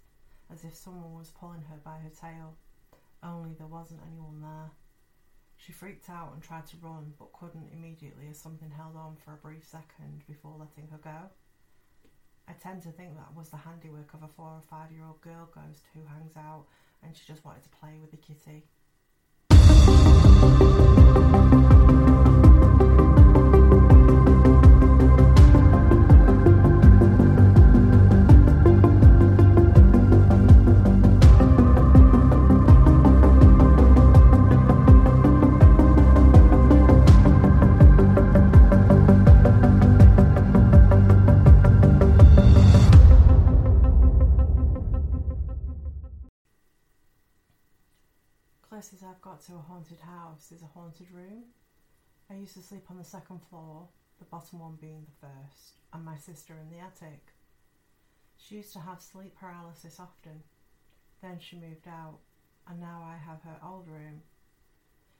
as 0.52 0.64
if 0.64 0.74
someone 0.74 1.14
was 1.14 1.30
pulling 1.38 1.62
her 1.62 1.78
by 1.84 1.98
her 1.98 2.10
tail, 2.10 2.56
only 3.22 3.54
there 3.56 3.68
wasn't 3.68 4.00
anyone 4.10 4.42
there. 4.42 4.72
She 5.56 5.70
freaked 5.70 6.10
out 6.10 6.32
and 6.34 6.42
tried 6.42 6.66
to 6.66 6.76
run, 6.82 7.14
but 7.16 7.32
couldn't 7.32 7.70
immediately 7.72 8.26
as 8.28 8.38
something 8.38 8.72
held 8.76 8.96
on 8.96 9.14
for 9.24 9.34
a 9.34 9.36
brief 9.36 9.64
second 9.64 10.26
before 10.26 10.56
letting 10.58 10.90
her 10.90 10.98
go. 10.98 11.30
I 12.48 12.54
tend 12.54 12.82
to 12.82 12.90
think 12.90 13.14
that 13.14 13.36
was 13.36 13.50
the 13.50 13.56
handiwork 13.56 14.12
of 14.12 14.24
a 14.24 14.28
four 14.28 14.58
or 14.58 14.62
five 14.68 14.90
year 14.90 15.04
old 15.06 15.20
girl 15.20 15.48
ghost 15.54 15.86
who 15.94 16.00
hangs 16.10 16.36
out 16.36 16.64
and 17.04 17.16
she 17.16 17.22
just 17.24 17.44
wanted 17.44 17.62
to 17.62 17.78
play 17.78 17.98
with 18.00 18.10
the 18.10 18.16
kitty. 18.16 18.64
Haunted 50.86 51.10
room. 51.10 51.42
I 52.30 52.34
used 52.34 52.54
to 52.54 52.62
sleep 52.62 52.84
on 52.90 52.96
the 52.96 53.04
second 53.04 53.40
floor, 53.50 53.88
the 54.20 54.24
bottom 54.26 54.60
one 54.60 54.78
being 54.80 55.04
the 55.04 55.26
first, 55.26 55.78
and 55.92 56.04
my 56.04 56.16
sister 56.16 56.54
in 56.62 56.70
the 56.70 56.78
attic. 56.80 57.32
She 58.36 58.54
used 58.54 58.72
to 58.74 58.78
have 58.78 59.02
sleep 59.02 59.34
paralysis 59.34 59.98
often. 59.98 60.44
Then 61.22 61.40
she 61.40 61.56
moved 61.56 61.88
out, 61.88 62.18
and 62.68 62.78
now 62.78 63.02
I 63.04 63.16
have 63.16 63.42
her 63.42 63.58
old 63.66 63.88
room. 63.88 64.22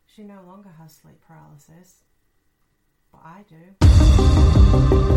She 0.06 0.22
no 0.22 0.40
longer 0.46 0.70
has 0.78 0.94
sleep 0.94 1.20
paralysis, 1.26 2.04
but 3.10 3.22
I 3.24 3.44
do. 3.48 5.15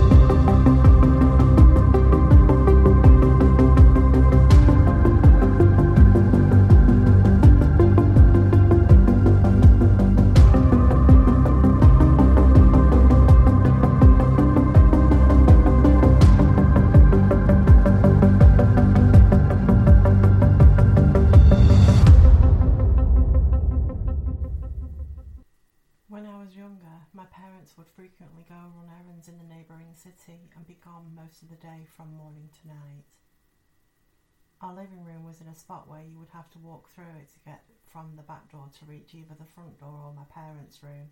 Or 40.10 40.14
my 40.16 40.26
parents' 40.34 40.82
room. 40.82 41.10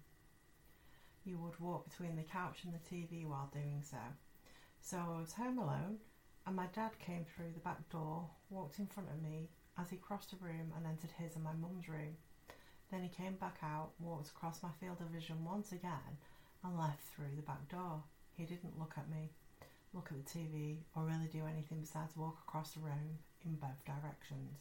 You 1.23 1.38
would 1.39 1.60
walk 1.60 1.89
between 1.89 2.15
the 2.15 2.23
couch 2.23 2.63
and 2.63 2.73
the 2.73 2.89
TV 2.89 3.27
while 3.27 3.49
doing 3.53 3.83
so. 3.83 3.97
So 4.81 4.97
I 4.97 5.19
was 5.19 5.33
home 5.33 5.60
alone, 5.60 5.97
and 6.45 6.55
my 6.55 6.67
dad 6.67 6.97
came 6.99 7.25
through 7.25 7.51
the 7.53 7.60
back 7.60 7.89
door, 7.89 8.29
walked 8.49 8.79
in 8.79 8.88
front 8.88 9.10
of 9.10 9.21
me 9.21 9.49
as 9.77 9.89
he 9.89 9.97
crossed 9.97 10.31
the 10.31 10.38
room 10.38 10.73
and 10.75 10.86
entered 10.86 11.12
his 11.17 11.36
and 11.36 11.43
my 11.43 11.53
mum's 11.53 11.88
room. 11.89 12.17
Then 12.89 13.03
he 13.03 13.10
came 13.10 13.36
back 13.36 13.57
out, 13.62 13.91
walked 13.99 14.29
across 14.29 14.63
my 14.63 14.71
field 14.79 14.97
of 15.01 15.07
vision 15.07 15.43
once 15.43 15.71
again, 15.71 16.17
and 16.63 16.79
left 16.79 17.03
through 17.03 17.36
the 17.36 17.41
back 17.41 17.67
door. 17.69 18.01
He 18.36 18.45
didn't 18.45 18.79
look 18.79 18.93
at 18.97 19.10
me, 19.10 19.29
look 19.93 20.10
at 20.12 20.25
the 20.25 20.39
TV, 20.39 20.77
or 20.95 21.03
really 21.03 21.27
do 21.27 21.45
anything 21.45 21.81
besides 21.81 22.15
walk 22.15 22.38
across 22.47 22.71
the 22.71 22.79
room 22.79 23.19
in 23.45 23.55
both 23.55 23.83
directions. 23.86 24.57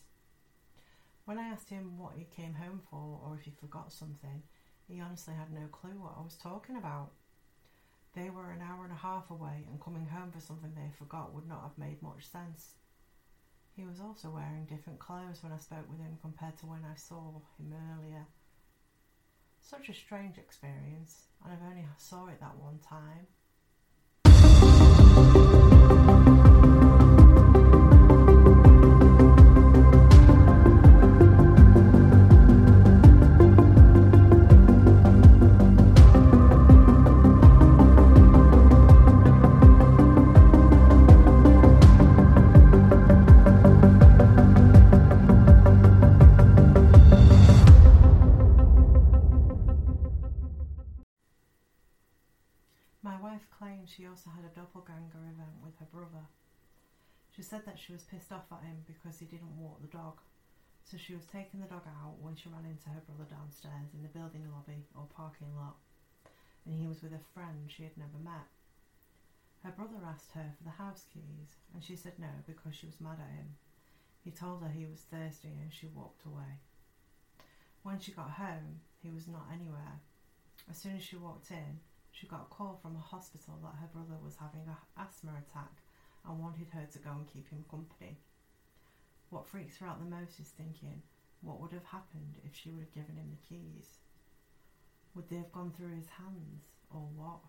When 1.26 1.40
I 1.40 1.48
asked 1.48 1.70
him 1.70 1.98
what 1.98 2.14
he 2.16 2.24
came 2.24 2.54
home 2.54 2.80
for 2.88 3.20
or 3.22 3.36
if 3.36 3.42
he 3.42 3.50
forgot 3.50 3.92
something, 3.92 4.44
he 4.86 5.00
honestly 5.00 5.34
had 5.34 5.52
no 5.52 5.66
clue 5.66 5.98
what 6.00 6.14
I 6.16 6.22
was 6.22 6.36
talking 6.36 6.76
about. 6.76 7.10
They 8.14 8.30
were 8.30 8.52
an 8.52 8.62
hour 8.62 8.84
and 8.84 8.92
a 8.92 8.96
half 8.96 9.28
away, 9.28 9.66
and 9.68 9.80
coming 9.80 10.06
home 10.06 10.30
for 10.30 10.40
something 10.40 10.72
they 10.74 10.92
forgot 10.96 11.34
would 11.34 11.48
not 11.48 11.62
have 11.62 11.76
made 11.76 12.00
much 12.00 12.30
sense. 12.30 12.74
He 13.74 13.84
was 13.84 14.00
also 14.00 14.30
wearing 14.30 14.66
different 14.66 15.00
clothes 15.00 15.42
when 15.42 15.52
I 15.52 15.58
spoke 15.58 15.90
with 15.90 15.98
him 15.98 16.16
compared 16.22 16.56
to 16.58 16.66
when 16.66 16.84
I 16.84 16.94
saw 16.94 17.40
him 17.58 17.74
earlier. 17.74 18.24
Such 19.60 19.88
a 19.88 19.94
strange 19.94 20.38
experience, 20.38 21.24
and 21.44 21.52
I've 21.52 21.68
only 21.68 21.84
saw 21.98 22.28
it 22.28 22.38
that 22.38 22.56
one 22.56 22.78
time. 22.78 23.26
So 60.86 60.96
she 60.96 61.14
was 61.18 61.26
taking 61.26 61.58
the 61.58 61.66
dog 61.66 61.82
out 61.84 62.22
when 62.22 62.38
she 62.38 62.48
ran 62.48 62.64
into 62.64 62.88
her 62.94 63.02
brother 63.02 63.26
downstairs 63.26 63.90
in 63.90 64.06
the 64.06 64.14
building 64.14 64.46
lobby 64.46 64.86
or 64.94 65.10
parking 65.10 65.50
lot, 65.58 65.74
and 66.64 66.78
he 66.78 66.86
was 66.86 67.02
with 67.02 67.12
a 67.12 67.28
friend 67.34 67.66
she 67.66 67.82
had 67.82 67.98
never 67.98 68.22
met. 68.22 68.46
Her 69.66 69.74
brother 69.74 69.98
asked 70.06 70.30
her 70.38 70.54
for 70.56 70.62
the 70.62 70.78
house 70.78 71.02
keys, 71.12 71.58
and 71.74 71.82
she 71.82 71.96
said 71.96 72.22
no 72.22 72.30
because 72.46 72.74
she 72.74 72.86
was 72.86 73.00
mad 73.00 73.18
at 73.18 73.34
him. 73.34 73.58
He 74.22 74.30
told 74.30 74.62
her 74.62 74.70
he 74.70 74.86
was 74.86 75.10
thirsty 75.10 75.58
and 75.60 75.74
she 75.74 75.90
walked 75.90 76.24
away. 76.24 76.62
When 77.82 77.98
she 77.98 78.12
got 78.12 78.38
home, 78.38 78.82
he 79.02 79.10
was 79.10 79.26
not 79.26 79.50
anywhere. 79.52 79.98
As 80.70 80.78
soon 80.78 80.96
as 80.96 81.02
she 81.02 81.16
walked 81.16 81.50
in, 81.50 81.82
she 82.10 82.26
got 82.26 82.46
a 82.46 82.54
call 82.54 82.78
from 82.80 82.94
a 82.94 83.00
hospital 83.00 83.58
that 83.62 83.78
her 83.80 83.90
brother 83.92 84.18
was 84.22 84.36
having 84.38 84.62
an 84.66 84.76
asthma 84.96 85.32
attack 85.34 85.82
and 86.26 86.38
wanted 86.38 86.68
her 86.70 86.86
to 86.90 86.98
go 86.98 87.10
and 87.10 87.26
keep 87.26 87.50
him 87.50 87.64
company. 87.70 88.18
What 89.30 89.46
freaks 89.46 89.78
her 89.78 89.86
out 89.86 89.98
the 89.98 90.06
most 90.06 90.38
is 90.40 90.48
thinking, 90.48 91.02
what 91.40 91.60
would 91.60 91.72
have 91.72 91.84
happened 91.84 92.38
if 92.44 92.54
she 92.54 92.70
would 92.70 92.82
have 92.82 92.94
given 92.94 93.16
him 93.16 93.30
the 93.30 93.48
keys? 93.48 93.98
Would 95.14 95.28
they 95.28 95.36
have 95.36 95.52
gone 95.52 95.72
through 95.72 95.96
his 95.96 96.08
hands, 96.08 96.64
or 96.90 97.00
what? 97.14 97.40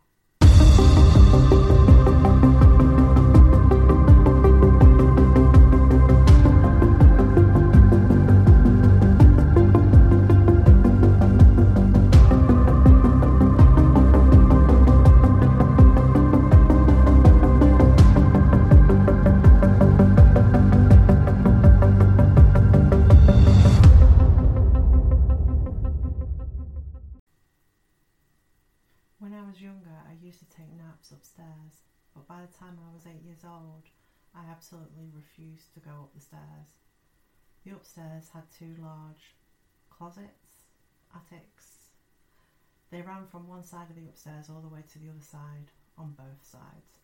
Eight 33.08 33.24
years 33.24 33.44
old, 33.44 33.84
I 34.36 34.50
absolutely 34.52 35.10
refused 35.14 35.74
to 35.74 35.80
go 35.80 35.92
up 35.92 36.14
the 36.14 36.22
stairs. 36.22 36.78
The 37.66 37.72
upstairs 37.72 38.30
had 38.34 38.44
two 38.52 38.76
large 38.80 39.36
closets, 39.90 40.68
attics. 41.16 41.90
They 42.92 43.02
ran 43.02 43.26
from 43.26 43.48
one 43.48 43.64
side 43.64 43.90
of 43.90 43.96
the 43.96 44.08
upstairs 44.08 44.50
all 44.50 44.62
the 44.62 44.74
way 44.74 44.84
to 44.94 45.00
the 45.00 45.10
other 45.10 45.24
side, 45.24 45.72
on 45.98 46.14
both 46.16 46.46
sides. 46.46 47.02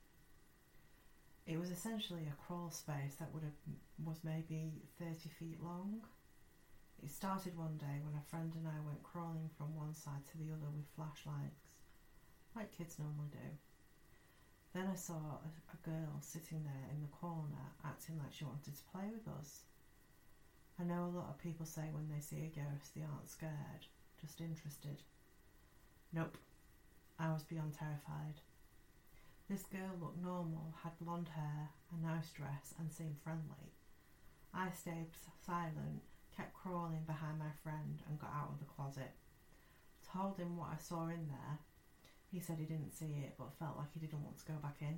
It 1.45 1.59
was 1.59 1.71
essentially 1.71 2.27
a 2.29 2.41
crawl 2.47 2.69
space 2.69 3.15
that 3.19 3.33
would 3.33 3.43
have 3.43 3.57
was 4.05 4.23
maybe 4.23 4.71
30 4.99 5.29
feet 5.39 5.61
long. 5.61 6.01
It 7.03 7.11
started 7.11 7.57
one 7.57 7.77
day 7.77 7.99
when 8.01 8.15
a 8.15 8.29
friend 8.29 8.53
and 8.55 8.67
I 8.67 8.79
went 8.85 9.03
crawling 9.03 9.49
from 9.57 9.75
one 9.75 9.93
side 9.93 10.23
to 10.31 10.37
the 10.37 10.53
other 10.53 10.71
with 10.71 10.87
flashlights 10.95 11.73
like 12.55 12.71
kids 12.71 12.97
normally 12.99 13.29
do. 13.31 13.72
Then 14.73 14.89
I 14.91 14.95
saw 14.95 15.13
a, 15.13 15.49
a, 15.71 15.77
girl 15.85 16.17
sitting 16.19 16.63
there 16.63 16.89
in 16.91 17.01
the 17.01 17.15
corner 17.19 17.73
acting 17.85 18.17
like 18.17 18.33
she 18.33 18.45
wanted 18.45 18.75
to 18.75 18.89
play 18.91 19.05
with 19.13 19.27
us. 19.39 19.61
I 20.79 20.83
know 20.83 21.05
a 21.05 21.15
lot 21.15 21.29
of 21.29 21.37
people 21.37 21.65
say 21.65 21.89
when 21.91 22.09
they 22.09 22.19
see 22.19 22.41
a 22.41 22.55
ghost 22.55 22.95
they 22.95 23.03
aren't 23.03 23.29
scared, 23.29 23.85
just 24.19 24.41
interested. 24.41 25.03
Nope, 26.11 26.37
I 27.19 27.31
was 27.31 27.43
beyond 27.43 27.73
terrified. 27.73 28.41
This 29.47 29.63
girl 29.63 29.93
looked 30.01 30.23
normal, 30.23 30.73
had 30.81 30.97
blonde 30.99 31.29
hair, 31.29 31.69
a 31.91 32.07
nice 32.07 32.31
dress, 32.31 32.73
and 32.79 32.91
seemed 32.91 33.17
friendly. 33.23 33.73
I 34.53 34.71
stayed 34.71 35.11
silent, 35.45 36.01
kept 36.35 36.55
crawling 36.55 37.03
behind 37.05 37.37
my 37.37 37.51
friend, 37.61 38.01
and 38.07 38.19
got 38.19 38.33
out 38.33 38.49
of 38.53 38.59
the 38.59 38.73
closet. 38.73 39.11
Told 40.01 40.37
him 40.37 40.57
what 40.57 40.69
I 40.73 40.77
saw 40.77 41.07
in 41.07 41.27
there, 41.27 41.59
he 42.33 42.39
said 42.39 42.57
he 42.57 42.65
didn't 42.65 42.97
see 42.97 43.21
it 43.23 43.35
but 43.37 43.53
felt 43.59 43.77
like 43.77 43.93
he 43.93 43.99
didn't 43.99 44.23
want 44.23 44.39
to 44.39 44.51
go 44.51 44.57
back 44.61 44.77
in. 44.81 44.97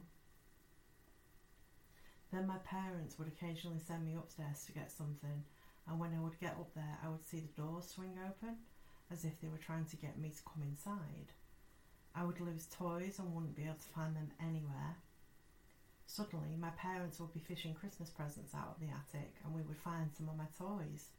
Then 2.32 2.48
my 2.48 2.58
parents 2.60 3.20
would 3.20 3.28
occasionally 3.28 3.80
send 3.86 4.06
me 4.06 4.16
upstairs 4.16 4.64
to 4.66 4.72
get 4.72 4.92
something, 4.92 5.44
and 5.88 6.00
when 6.00 6.14
I 6.16 6.22
would 6.22 6.40
get 6.40 6.58
up 6.58 6.74
there, 6.74 6.98
I 7.04 7.10
would 7.10 7.26
see 7.26 7.40
the 7.42 7.62
doors 7.62 7.88
swing 7.88 8.18
open 8.26 8.56
as 9.12 9.26
if 9.26 9.40
they 9.40 9.50
were 9.50 9.58
trying 9.58 9.86
to 9.86 9.98
get 9.98 10.18
me 10.18 10.30
to 10.30 10.44
come 10.44 10.64
inside. 10.64 11.34
I 12.16 12.24
would 12.24 12.40
lose 12.40 12.68
toys 12.68 13.20
and 13.20 13.34
wouldn't 13.34 13.56
be 13.56 13.64
able 13.64 13.76
to 13.76 13.94
find 13.94 14.16
them 14.16 14.32
anywhere. 14.42 14.96
Suddenly, 16.08 16.56
my 16.58 16.70
parents 16.72 17.20
would 17.20 17.34
be 17.34 17.42
fishing 17.42 17.74
Christmas 17.74 18.10
presents 18.10 18.56
out 18.56 18.76
of 18.76 18.80
the 18.80 18.94
attic, 18.94 19.36
and 19.44 19.54
we 19.54 19.62
would 19.62 19.78
find 19.78 20.10
some 20.16 20.30
of 20.30 20.38
my 20.38 20.48
toys. 20.58 21.10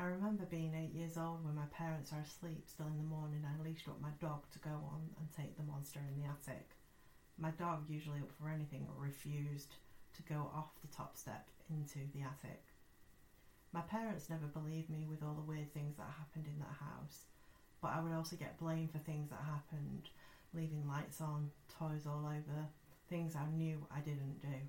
I 0.00 0.04
remember 0.04 0.46
being 0.48 0.72
eight 0.74 0.96
years 0.96 1.18
old 1.18 1.44
when 1.44 1.54
my 1.54 1.68
parents 1.76 2.10
are 2.10 2.24
asleep 2.24 2.64
still 2.64 2.86
in 2.86 2.96
the 2.96 3.04
morning. 3.04 3.44
I 3.44 3.62
leashed 3.62 3.86
up 3.86 4.00
my 4.00 4.16
dog 4.18 4.48
to 4.50 4.58
go 4.58 4.70
on 4.70 5.12
and 5.20 5.28
take 5.28 5.58
the 5.58 5.62
monster 5.62 6.00
in 6.00 6.16
the 6.16 6.26
attic. 6.26 6.70
My 7.36 7.50
dog, 7.50 7.84
usually 7.86 8.20
up 8.20 8.32
for 8.40 8.48
anything, 8.48 8.88
refused 8.96 9.76
to 10.16 10.22
go 10.22 10.48
off 10.56 10.72
the 10.80 10.88
top 10.88 11.18
step 11.18 11.48
into 11.68 11.98
the 12.14 12.22
attic. 12.22 12.64
My 13.74 13.82
parents 13.82 14.30
never 14.30 14.46
believed 14.46 14.88
me 14.88 15.04
with 15.04 15.22
all 15.22 15.34
the 15.34 15.44
weird 15.44 15.70
things 15.74 15.98
that 15.98 16.16
happened 16.16 16.46
in 16.48 16.58
that 16.60 16.80
house, 16.80 17.28
but 17.82 17.92
I 17.92 18.00
would 18.00 18.16
also 18.16 18.36
get 18.36 18.58
blamed 18.58 18.92
for 18.92 19.04
things 19.04 19.28
that 19.28 19.44
happened, 19.44 20.08
leaving 20.54 20.88
lights 20.88 21.20
on, 21.20 21.50
toys 21.68 22.06
all 22.06 22.24
over, 22.24 22.72
things 23.10 23.36
I 23.36 23.44
knew 23.54 23.84
I 23.94 24.00
didn't 24.00 24.40
do. 24.40 24.64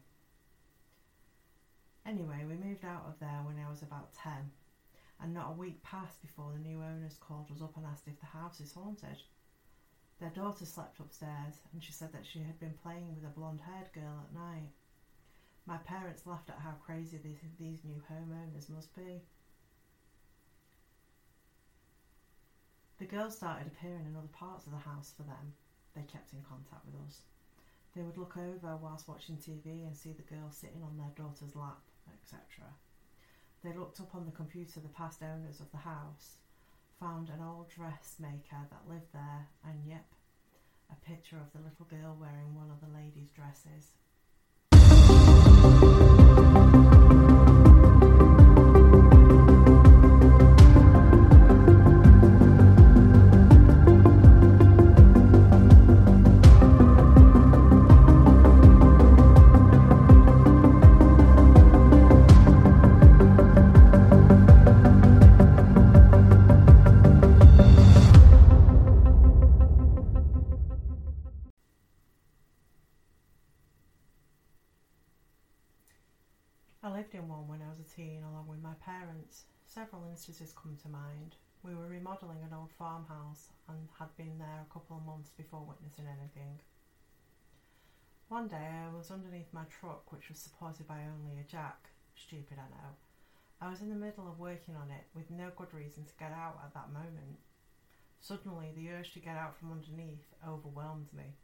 Anyway, 2.05 2.43
we 2.45 2.55
moved 2.55 2.83
out 2.83 3.05
of 3.07 3.15
there 3.21 3.39
when 3.45 3.55
I 3.63 3.69
was 3.69 3.81
about 3.81 4.13
10 4.13 4.51
and 5.21 5.33
not 5.33 5.49
a 5.49 5.59
week 5.59 5.81
passed 5.83 6.21
before 6.21 6.51
the 6.53 6.67
new 6.67 6.81
owners 6.81 7.17
called 7.19 7.51
us 7.51 7.61
up 7.61 7.77
and 7.77 7.85
asked 7.85 8.07
if 8.07 8.19
the 8.19 8.25
house 8.25 8.59
is 8.59 8.73
haunted. 8.73 9.21
Their 10.19 10.29
daughter 10.29 10.65
slept 10.65 10.99
upstairs, 10.99 11.61
and 11.73 11.83
she 11.83 11.91
said 11.91 12.11
that 12.13 12.25
she 12.25 12.39
had 12.39 12.59
been 12.59 12.77
playing 12.83 13.15
with 13.15 13.25
a 13.25 13.33
blonde 13.33 13.61
haired 13.61 13.91
girl 13.93 14.23
at 14.23 14.33
night. 14.33 14.71
My 15.65 15.77
parents 15.77 16.25
laughed 16.25 16.49
at 16.49 16.59
how 16.59 16.73
crazy 16.85 17.17
these, 17.17 17.39
these 17.59 17.83
new 17.83 18.01
homeowners 18.11 18.69
must 18.69 18.95
be. 18.95 19.21
The 22.99 23.05
girls 23.05 23.35
started 23.35 23.67
appearing 23.67 24.05
in 24.05 24.15
other 24.15 24.27
parts 24.27 24.67
of 24.67 24.73
the 24.73 24.77
house 24.77 25.11
for 25.15 25.23
them. 25.23 25.53
They 25.95 26.03
kept 26.03 26.33
in 26.33 26.43
contact 26.47 26.85
with 26.85 27.01
us. 27.07 27.21
They 27.95 28.03
would 28.03 28.17
look 28.17 28.37
over 28.37 28.77
whilst 28.77 29.07
watching 29.07 29.37
TV 29.37 29.85
and 29.85 29.95
see 29.95 30.13
the 30.13 30.21
girl 30.33 30.51
sitting 30.51 30.83
on 30.83 30.97
their 30.97 31.11
daughter's 31.15 31.55
lap, 31.55 31.81
etc. 32.13 32.39
They 33.63 33.73
looked 33.73 33.99
up 33.99 34.15
on 34.15 34.25
the 34.25 34.31
computer 34.31 34.79
the 34.79 34.89
past 34.89 35.21
owners 35.21 35.59
of 35.59 35.71
the 35.71 35.77
house, 35.77 36.37
found 36.99 37.29
an 37.29 37.41
old 37.41 37.69
dressmaker 37.69 38.57
that 38.69 38.89
lived 38.89 39.13
there, 39.13 39.47
and 39.63 39.85
yep, 39.85 40.05
a 40.91 40.95
picture 41.05 41.37
of 41.37 41.51
the 41.53 41.59
little 41.59 41.85
girl 41.85 42.17
wearing 42.19 42.55
one 42.55 42.71
of 42.71 42.81
the 42.81 42.97
ladies' 42.97 43.29
dresses. 43.29 43.91
Remodelling 81.91 82.39
an 82.43 82.55
old 82.55 82.71
farmhouse 82.79 83.49
and 83.67 83.89
had 83.99 84.15
been 84.15 84.39
there 84.39 84.63
a 84.63 84.73
couple 84.73 84.95
of 84.95 85.05
months 85.05 85.31
before 85.35 85.67
witnessing 85.67 86.05
anything. 86.07 86.59
One 88.29 88.47
day 88.47 88.55
I 88.55 88.95
was 88.95 89.11
underneath 89.11 89.51
my 89.51 89.65
truck, 89.69 90.09
which 90.11 90.29
was 90.29 90.39
supported 90.39 90.87
by 90.87 91.03
only 91.03 91.39
a 91.39 91.51
jack. 91.51 91.89
Stupid, 92.15 92.57
I 92.57 92.69
know. 92.71 92.95
I 93.59 93.69
was 93.69 93.81
in 93.81 93.89
the 93.89 93.95
middle 93.95 94.27
of 94.27 94.39
working 94.39 94.75
on 94.75 94.89
it 94.89 95.05
with 95.13 95.29
no 95.29 95.51
good 95.57 95.73
reason 95.73 96.05
to 96.05 96.17
get 96.17 96.31
out 96.31 96.59
at 96.63 96.73
that 96.73 96.93
moment. 96.93 97.43
Suddenly, 98.21 98.71
the 98.73 98.89
urge 98.91 99.11
to 99.13 99.19
get 99.19 99.35
out 99.35 99.57
from 99.57 99.71
underneath 99.71 100.33
overwhelmed 100.47 101.11
me. 101.13 101.35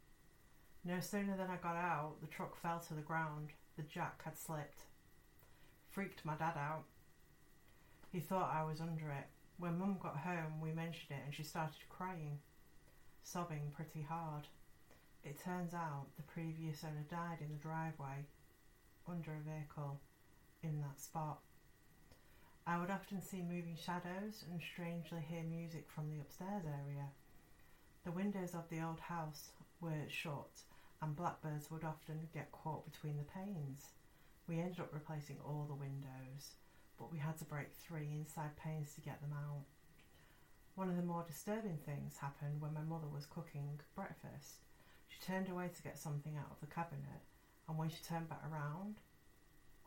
No 0.84 1.00
sooner 1.00 1.36
than 1.36 1.50
I 1.50 1.56
got 1.56 1.76
out, 1.76 2.20
the 2.22 2.26
truck 2.26 2.56
fell 2.56 2.80
to 2.88 2.94
the 2.94 3.02
ground. 3.02 3.50
The 3.76 3.82
jack 3.82 4.22
had 4.24 4.38
slipped. 4.38 4.82
Freaked 5.90 6.24
my 6.24 6.36
dad 6.36 6.56
out. 6.56 6.84
He 8.10 8.20
thought 8.20 8.54
I 8.54 8.64
was 8.64 8.80
under 8.80 9.10
it. 9.10 9.26
When 9.58 9.76
Mum 9.76 9.98
got 10.00 10.18
home, 10.18 10.60
we 10.60 10.70
mentioned 10.70 11.10
it 11.10 11.24
and 11.24 11.34
she 11.34 11.42
started 11.42 11.88
crying, 11.88 12.38
sobbing 13.24 13.72
pretty 13.74 14.02
hard. 14.02 14.46
It 15.24 15.42
turns 15.42 15.74
out 15.74 16.06
the 16.16 16.22
previous 16.22 16.84
owner 16.84 17.04
died 17.10 17.38
in 17.40 17.50
the 17.50 17.58
driveway 17.58 18.26
under 19.08 19.32
a 19.32 19.40
vehicle 19.40 20.00
in 20.62 20.80
that 20.82 21.00
spot. 21.00 21.40
I 22.68 22.78
would 22.78 22.90
often 22.90 23.20
see 23.20 23.42
moving 23.42 23.76
shadows 23.76 24.44
and 24.48 24.60
strangely 24.60 25.22
hear 25.28 25.42
music 25.42 25.86
from 25.90 26.08
the 26.08 26.20
upstairs 26.20 26.64
area. 26.64 27.08
The 28.04 28.12
windows 28.12 28.54
of 28.54 28.68
the 28.70 28.80
old 28.80 29.00
house 29.00 29.50
were 29.80 30.08
shut 30.08 30.62
and 31.02 31.16
blackbirds 31.16 31.68
would 31.70 31.82
often 31.82 32.28
get 32.32 32.52
caught 32.52 32.90
between 32.92 33.16
the 33.16 33.24
panes. 33.24 33.86
We 34.46 34.60
ended 34.60 34.78
up 34.78 34.94
replacing 34.94 35.38
all 35.44 35.64
the 35.66 35.74
windows, 35.74 36.54
but 36.98 37.12
we 37.12 37.18
had 37.18 37.38
to 37.38 37.44
break 37.44 37.72
three 37.72 38.08
inside 38.12 38.56
panes 38.56 38.94
to 38.94 39.00
get 39.00 39.20
them 39.20 39.32
out. 39.32 39.64
One 40.74 40.90
of 40.90 40.96
the 40.96 41.02
more 41.02 41.24
disturbing 41.26 41.78
things 41.84 42.16
happened 42.18 42.60
when 42.60 42.74
my 42.74 42.82
mother 42.82 43.08
was 43.12 43.26
cooking 43.26 43.80
breakfast. 43.94 44.64
She 45.08 45.18
turned 45.20 45.48
away 45.48 45.70
to 45.74 45.82
get 45.82 45.98
something 45.98 46.36
out 46.36 46.50
of 46.50 46.60
the 46.60 46.72
cabinet, 46.74 47.22
and 47.68 47.78
when 47.78 47.88
she 47.88 47.96
turned 48.08 48.28
back 48.28 48.42
around, 48.50 48.96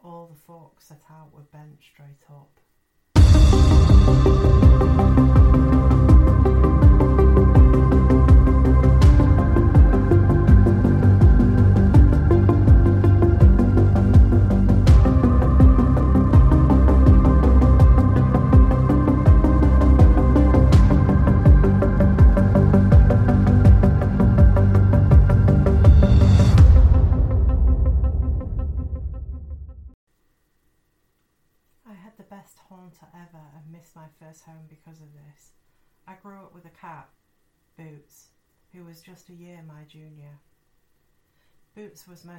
all 0.03 0.27
the 0.27 0.39
forks 0.39 0.87
set 0.87 1.01
out 1.09 1.33
were 1.33 1.41
bent 1.41 1.79
straight 1.81 2.23
up. 2.29 2.59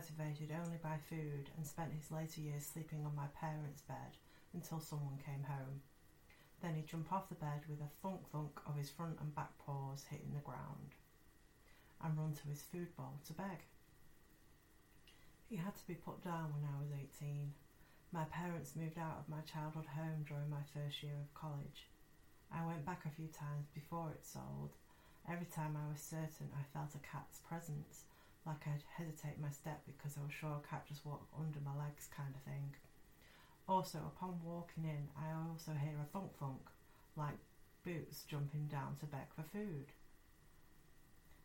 Motivated 0.02 0.50
only 0.50 0.78
by 0.82 0.98
food 1.08 1.46
and 1.56 1.64
spent 1.64 1.92
his 1.92 2.10
later 2.10 2.40
years 2.40 2.66
sleeping 2.66 3.06
on 3.06 3.14
my 3.14 3.30
parents' 3.38 3.82
bed 3.82 4.18
until 4.52 4.80
someone 4.80 5.18
came 5.24 5.44
home. 5.46 5.78
Then 6.60 6.74
he'd 6.74 6.88
jump 6.88 7.12
off 7.12 7.28
the 7.28 7.36
bed 7.36 7.62
with 7.68 7.78
a 7.78 7.92
thunk 8.02 8.26
thunk 8.32 8.58
of 8.66 8.74
his 8.74 8.90
front 8.90 9.18
and 9.20 9.34
back 9.34 9.56
paws 9.58 10.04
hitting 10.10 10.34
the 10.34 10.42
ground 10.42 10.98
and 12.02 12.18
run 12.18 12.34
to 12.34 12.48
his 12.48 12.62
food 12.62 12.96
bowl 12.96 13.14
to 13.26 13.32
beg. 13.32 13.62
He 15.48 15.54
had 15.54 15.76
to 15.76 15.86
be 15.86 15.94
put 15.94 16.24
down 16.24 16.50
when 16.50 16.66
I 16.66 16.82
was 16.82 16.90
18. 16.90 17.52
My 18.10 18.24
parents 18.24 18.74
moved 18.74 18.98
out 18.98 19.22
of 19.22 19.30
my 19.30 19.42
childhood 19.46 19.86
home 19.86 20.26
during 20.26 20.50
my 20.50 20.66
first 20.74 21.02
year 21.02 21.14
of 21.14 21.32
college. 21.34 21.86
I 22.50 22.66
went 22.66 22.84
back 22.84 23.06
a 23.06 23.14
few 23.14 23.28
times 23.28 23.70
before 23.72 24.10
it 24.10 24.26
sold. 24.26 24.74
Every 25.30 25.46
time 25.46 25.78
I 25.78 25.92
was 25.92 26.02
certain 26.02 26.50
I 26.58 26.66
felt 26.74 26.98
a 26.98 27.06
cat's 27.06 27.38
presence, 27.46 28.02
like 28.46 28.66
I'd 28.66 28.82
hesitate 28.96 29.40
my 29.40 29.50
step 29.50 29.82
because 29.86 30.16
I 30.18 30.24
was 30.24 30.32
sure 30.32 30.58
a 30.58 30.68
cat 30.68 30.86
just 30.88 31.06
walked 31.06 31.32
under 31.38 31.60
my 31.60 31.76
legs, 31.78 32.08
kind 32.14 32.34
of 32.34 32.42
thing. 32.42 32.74
Also, 33.68 33.98
upon 33.98 34.40
walking 34.42 34.84
in, 34.84 35.08
I 35.16 35.30
also 35.32 35.72
hear 35.72 35.94
a 36.02 36.10
thunk 36.12 36.36
thunk, 36.38 36.66
like 37.16 37.38
boots 37.84 38.24
jumping 38.26 38.66
down 38.66 38.96
to 39.00 39.06
beg 39.06 39.30
for 39.34 39.42
food. 39.42 39.92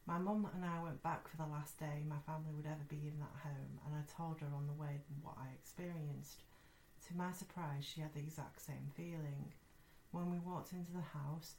My 0.07 0.17
mum 0.17 0.47
and 0.55 0.63
I 0.63 0.81
went 0.81 1.03
back 1.03 1.27
for 1.27 1.37
the 1.37 1.45
last 1.51 1.77
day 1.77 2.01
my 2.07 2.19
family 2.25 2.55
would 2.55 2.65
ever 2.65 2.85
be 2.87 3.11
in 3.11 3.19
that 3.19 3.43
home, 3.43 3.77
and 3.85 3.93
I 3.93 4.01
told 4.07 4.39
her 4.39 4.47
on 4.55 4.65
the 4.65 4.73
way 4.81 5.01
what 5.21 5.35
I 5.37 5.53
experienced. 5.53 6.43
To 7.07 7.15
my 7.15 7.31
surprise, 7.31 7.85
she 7.85 8.01
had 8.01 8.13
the 8.13 8.21
exact 8.21 8.61
same 8.65 8.89
feeling. 8.95 9.53
When 10.11 10.31
we 10.31 10.39
walked 10.39 10.73
into 10.73 10.91
the 10.93 11.13
house, 11.13 11.55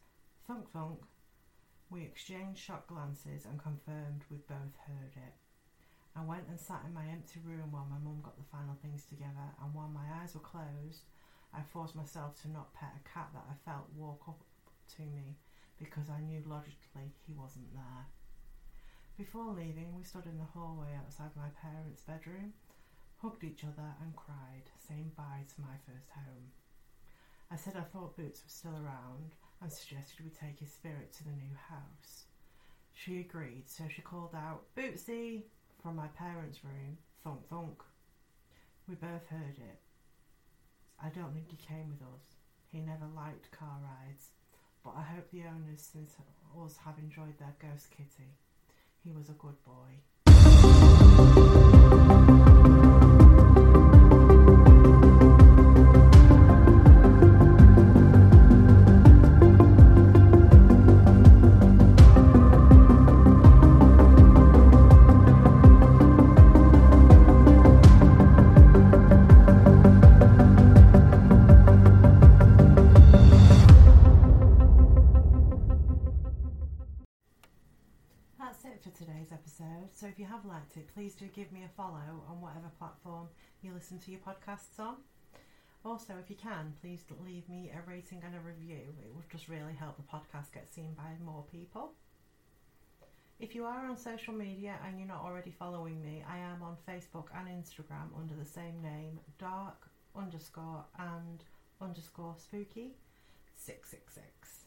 thunk 0.46 0.72
thunk, 0.72 1.01
we 1.90 2.03
exchanged 2.03 2.61
shocked 2.61 2.88
glances 2.88 3.46
and 3.46 3.62
confirmed 3.62 4.24
we'd 4.31 4.46
both 4.46 4.77
heard 4.87 5.16
it. 5.16 5.35
I 6.14 6.22
went 6.22 6.48
and 6.48 6.59
sat 6.59 6.83
in 6.87 6.92
my 6.92 7.07
empty 7.07 7.40
room 7.44 7.70
while 7.70 7.87
my 7.88 7.98
mum 7.98 8.20
got 8.22 8.37
the 8.37 8.51
final 8.51 8.77
things 8.83 9.05
together, 9.07 9.55
and 9.62 9.72
while 9.72 9.88
my 9.88 10.20
eyes 10.20 10.35
were 10.35 10.40
closed, 10.40 11.07
I 11.55 11.62
forced 11.62 11.94
myself 11.94 12.40
to 12.42 12.51
not 12.51 12.74
pet 12.74 12.92
a 12.92 13.09
cat 13.09 13.31
that 13.33 13.46
I 13.48 13.55
felt 13.64 13.88
walk 13.96 14.20
up 14.29 14.42
to 14.96 15.03
me 15.03 15.37
because 15.79 16.11
I 16.11 16.20
knew 16.20 16.42
logically 16.44 17.14
he 17.27 17.33
wasn't 17.33 17.72
there. 17.72 18.05
Before 19.16 19.55
leaving, 19.55 19.94
we 19.96 20.05
stood 20.05 20.27
in 20.27 20.38
the 20.38 20.53
hallway 20.53 20.94
outside 20.98 21.35
my 21.37 21.48
parents' 21.62 22.03
bedroom, 22.03 22.53
hugged 23.22 23.44
each 23.44 23.64
other, 23.64 23.94
and 24.03 24.14
cried, 24.14 24.68
saying 24.79 25.12
bye 25.16 25.46
to 25.55 25.61
my 25.61 25.79
first 25.87 26.11
home. 26.11 26.53
I 27.51 27.57
said 27.57 27.77
I 27.77 27.83
thought 27.83 28.16
Boots 28.16 28.42
was 28.44 28.53
still 28.53 28.77
around 28.77 29.33
and 29.61 29.73
suggested 29.73 30.21
we 30.25 30.31
take 30.31 30.61
his 30.61 30.73
spirit 30.73 31.12
to 31.12 31.25
the 31.25 31.31
new 31.31 31.57
house. 31.68 32.25
She 32.94 33.21
agreed, 33.21 33.64
so 33.66 33.85
she 33.88 34.03
called 34.03 34.35
out, 34.35 34.64
Bootsy! 34.77 35.42
from 35.83 35.97
my 35.97 36.09
parents' 36.09 36.64
room, 36.64 36.99
thunk 37.23 37.49
thunk. 37.49 37.83
We 38.88 38.94
both 38.94 39.27
heard 39.29 39.57
it. 39.59 39.79
I 41.03 41.09
don't 41.11 41.33
think 41.33 41.51
he 41.51 41.57
came 41.57 41.88
with 41.88 42.03
us. 42.03 42.25
He 42.73 42.81
never 42.81 43.07
liked 43.14 43.51
car 43.53 43.79
rides, 43.83 44.31
but 44.85 44.94
I 44.97 45.03
hope 45.03 45.31
the 45.31 45.44
owners 45.44 45.88
since 45.92 46.14
us 46.64 46.77
have 46.85 46.99
enjoyed 46.99 47.38
their 47.38 47.55
ghost 47.61 47.90
kitty. 47.90 48.35
He 49.05 49.12
was 49.12 49.29
a 49.29 49.33
good 49.33 49.62
boy. 49.64 50.03
Podcasts 84.48 84.78
on. 84.78 84.96
Also, 85.84 86.14
if 86.22 86.28
you 86.28 86.37
can, 86.37 86.72
please 86.80 87.04
leave 87.24 87.48
me 87.48 87.70
a 87.74 87.90
rating 87.90 88.22
and 88.24 88.34
a 88.34 88.40
review. 88.40 88.94
It 89.04 89.14
would 89.14 89.28
just 89.30 89.48
really 89.48 89.74
help 89.74 89.96
the 89.96 90.02
podcast 90.02 90.52
get 90.52 90.72
seen 90.72 90.94
by 90.96 91.16
more 91.24 91.44
people. 91.50 91.92
If 93.38 93.54
you 93.54 93.64
are 93.64 93.87
on 93.87 93.96
social 93.96 94.34
media 94.34 94.74
and 94.84 94.98
you're 94.98 95.08
not 95.08 95.22
already 95.24 95.52
following 95.56 96.02
me, 96.02 96.24
I 96.28 96.38
am 96.38 96.62
on 96.62 96.76
Facebook 96.88 97.26
and 97.37 97.48
Instagram 97.48 98.08
under 98.18 98.34
the 98.34 98.44
same 98.44 98.82
name, 98.82 99.20
dark 99.38 99.88
underscore 100.16 100.84
and 100.98 101.44
underscore 101.80 102.34
spooky 102.37 102.96
666. 103.54 104.64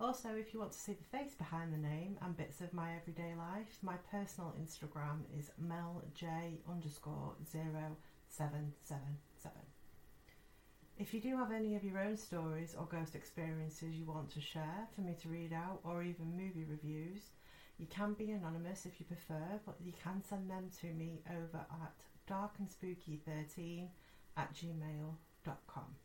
Also, 0.00 0.28
if 0.36 0.52
you 0.52 0.60
want 0.60 0.72
to 0.72 0.78
see 0.78 0.92
the 0.92 1.18
face 1.18 1.34
behind 1.34 1.72
the 1.72 1.78
name 1.78 2.16
and 2.22 2.36
bits 2.36 2.60
of 2.60 2.72
my 2.72 2.94
everyday 2.94 3.34
life, 3.36 3.78
my 3.82 3.96
personal 4.10 4.54
Instagram 4.60 5.22
is 5.36 5.50
melj 5.60 6.58
underscore 6.68 7.32
0777. 8.36 9.52
If 10.96 11.12
you 11.12 11.20
do 11.20 11.36
have 11.36 11.50
any 11.50 11.74
of 11.74 11.84
your 11.84 11.98
own 11.98 12.16
stories 12.16 12.74
or 12.78 12.86
ghost 12.86 13.14
experiences 13.14 13.94
you 13.94 14.04
want 14.04 14.30
to 14.30 14.40
share 14.40 14.88
for 14.94 15.00
me 15.00 15.16
to 15.22 15.28
read 15.28 15.52
out 15.52 15.80
or 15.82 16.02
even 16.02 16.36
movie 16.36 16.64
reviews, 16.68 17.30
you 17.78 17.86
can 17.86 18.14
be 18.14 18.30
anonymous 18.30 18.86
if 18.86 19.00
you 19.00 19.06
prefer, 19.06 19.60
but 19.66 19.76
you 19.84 19.92
can 19.92 20.22
send 20.28 20.48
them 20.48 20.70
to 20.80 20.86
me 20.86 21.22
over 21.30 21.66
at 21.82 21.94
darkandspooky13 22.30 23.88
at 24.36 24.54
gmail.com. 24.54 25.96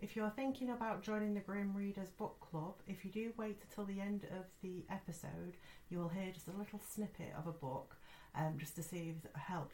If 0.00 0.16
you're 0.16 0.30
thinking 0.30 0.70
about 0.70 1.02
joining 1.02 1.34
the 1.34 1.40
Grim 1.40 1.74
Readers 1.76 2.10
Book 2.10 2.40
Club, 2.40 2.74
if 2.88 3.04
you 3.04 3.10
do 3.10 3.32
wait 3.36 3.60
until 3.68 3.84
the 3.84 4.00
end 4.00 4.24
of 4.36 4.46
the 4.62 4.84
episode, 4.90 5.56
you 5.90 5.98
will 5.98 6.08
hear 6.08 6.32
just 6.32 6.48
a 6.48 6.58
little 6.58 6.80
snippet 6.80 7.32
of 7.38 7.46
a 7.46 7.52
book 7.52 7.96
um, 8.34 8.54
just 8.58 8.74
to 8.76 8.82
see 8.82 9.14
if 9.16 9.24
it 9.24 9.32
help 9.36 9.70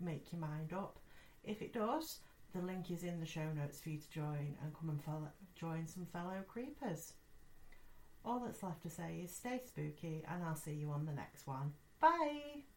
make 0.00 0.32
your 0.32 0.40
mind 0.40 0.72
up. 0.72 0.98
If 1.44 1.62
it 1.62 1.72
does, 1.72 2.20
the 2.54 2.60
link 2.60 2.90
is 2.90 3.04
in 3.04 3.20
the 3.20 3.26
show 3.26 3.52
notes 3.54 3.80
for 3.80 3.90
you 3.90 3.98
to 3.98 4.10
join 4.10 4.56
and 4.62 4.74
come 4.78 4.90
and 4.90 5.02
follow, 5.02 5.28
join 5.54 5.86
some 5.86 6.06
fellow 6.06 6.42
creepers. 6.46 7.12
All 8.24 8.40
that's 8.40 8.62
left 8.62 8.82
to 8.82 8.90
say 8.90 9.22
is 9.24 9.34
stay 9.34 9.60
spooky, 9.64 10.24
and 10.28 10.42
I'll 10.42 10.56
see 10.56 10.72
you 10.72 10.90
on 10.90 11.06
the 11.06 11.12
next 11.12 11.46
one. 11.46 11.72
Bye! 12.00 12.67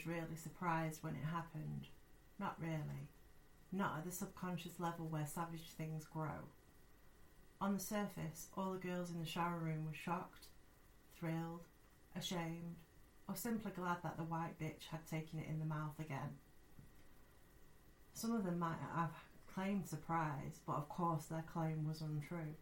Was 0.00 0.06
really 0.06 0.36
surprised 0.36 1.02
when 1.02 1.14
it 1.14 1.24
happened. 1.32 1.86
Not 2.38 2.56
really. 2.58 3.08
Not 3.72 3.98
at 3.98 4.04
the 4.04 4.12
subconscious 4.12 4.78
level 4.80 5.06
where 5.06 5.26
savage 5.26 5.70
things 5.76 6.04
grow. 6.04 6.48
On 7.60 7.74
the 7.74 7.80
surface, 7.80 8.48
all 8.56 8.72
the 8.72 8.78
girls 8.78 9.10
in 9.10 9.20
the 9.20 9.26
shower 9.26 9.58
room 9.58 9.84
were 9.86 9.94
shocked, 9.94 10.46
thrilled, 11.18 11.66
ashamed, 12.16 12.76
or 13.28 13.36
simply 13.36 13.70
glad 13.72 13.98
that 14.02 14.16
the 14.16 14.24
white 14.24 14.58
bitch 14.58 14.86
had 14.90 15.06
taken 15.06 15.38
it 15.38 15.48
in 15.48 15.58
the 15.58 15.66
mouth 15.66 15.98
again. 15.98 16.38
Some 18.14 18.32
of 18.32 18.44
them 18.44 18.58
might 18.58 18.80
have 18.94 19.12
claimed 19.54 19.86
surprise, 19.86 20.60
but 20.66 20.76
of 20.76 20.88
course 20.88 21.26
their 21.26 21.44
claim 21.52 21.86
was 21.86 22.00
untrue. 22.00 22.54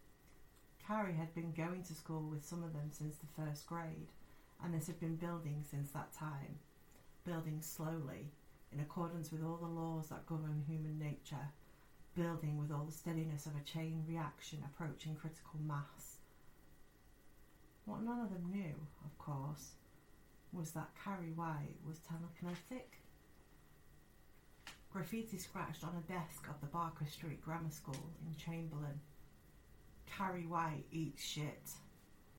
Carrie 0.84 1.14
had 1.14 1.34
been 1.34 1.52
going 1.52 1.84
to 1.84 1.94
school 1.94 2.28
with 2.28 2.44
some 2.44 2.64
of 2.64 2.72
them 2.72 2.90
since 2.90 3.16
the 3.16 3.42
first 3.42 3.66
grade, 3.66 4.08
and 4.62 4.74
this 4.74 4.88
had 4.88 4.98
been 4.98 5.16
building 5.16 5.64
since 5.70 5.90
that 5.92 6.12
time 6.12 6.58
building 7.28 7.60
slowly 7.60 8.32
in 8.72 8.80
accordance 8.80 9.30
with 9.30 9.44
all 9.44 9.58
the 9.58 9.66
laws 9.66 10.08
that 10.08 10.26
govern 10.26 10.64
human 10.66 10.98
nature, 10.98 11.52
building 12.14 12.56
with 12.58 12.72
all 12.72 12.84
the 12.84 12.92
steadiness 12.92 13.44
of 13.44 13.52
a 13.54 13.64
chain 13.64 14.02
reaction 14.08 14.64
approaching 14.64 15.14
critical 15.14 15.60
mass. 15.66 16.16
What 17.84 18.02
none 18.02 18.20
of 18.20 18.30
them 18.30 18.50
knew, 18.50 18.74
of 19.04 19.18
course, 19.18 19.72
was 20.52 20.70
that 20.72 20.90
Carrie 21.04 21.32
White 21.34 21.76
was 21.86 21.98
telekinetic. 21.98 22.96
Graffiti 24.90 25.36
scratched 25.36 25.84
on 25.84 25.96
a 25.96 26.12
desk 26.12 26.48
of 26.48 26.60
the 26.62 26.66
Barker 26.66 27.06
Street 27.06 27.42
Grammar 27.42 27.70
School 27.70 28.10
in 28.26 28.34
Chamberlain. 28.36 29.00
Carrie 30.06 30.46
White 30.46 30.86
eats 30.90 31.22
shit. 31.22 31.70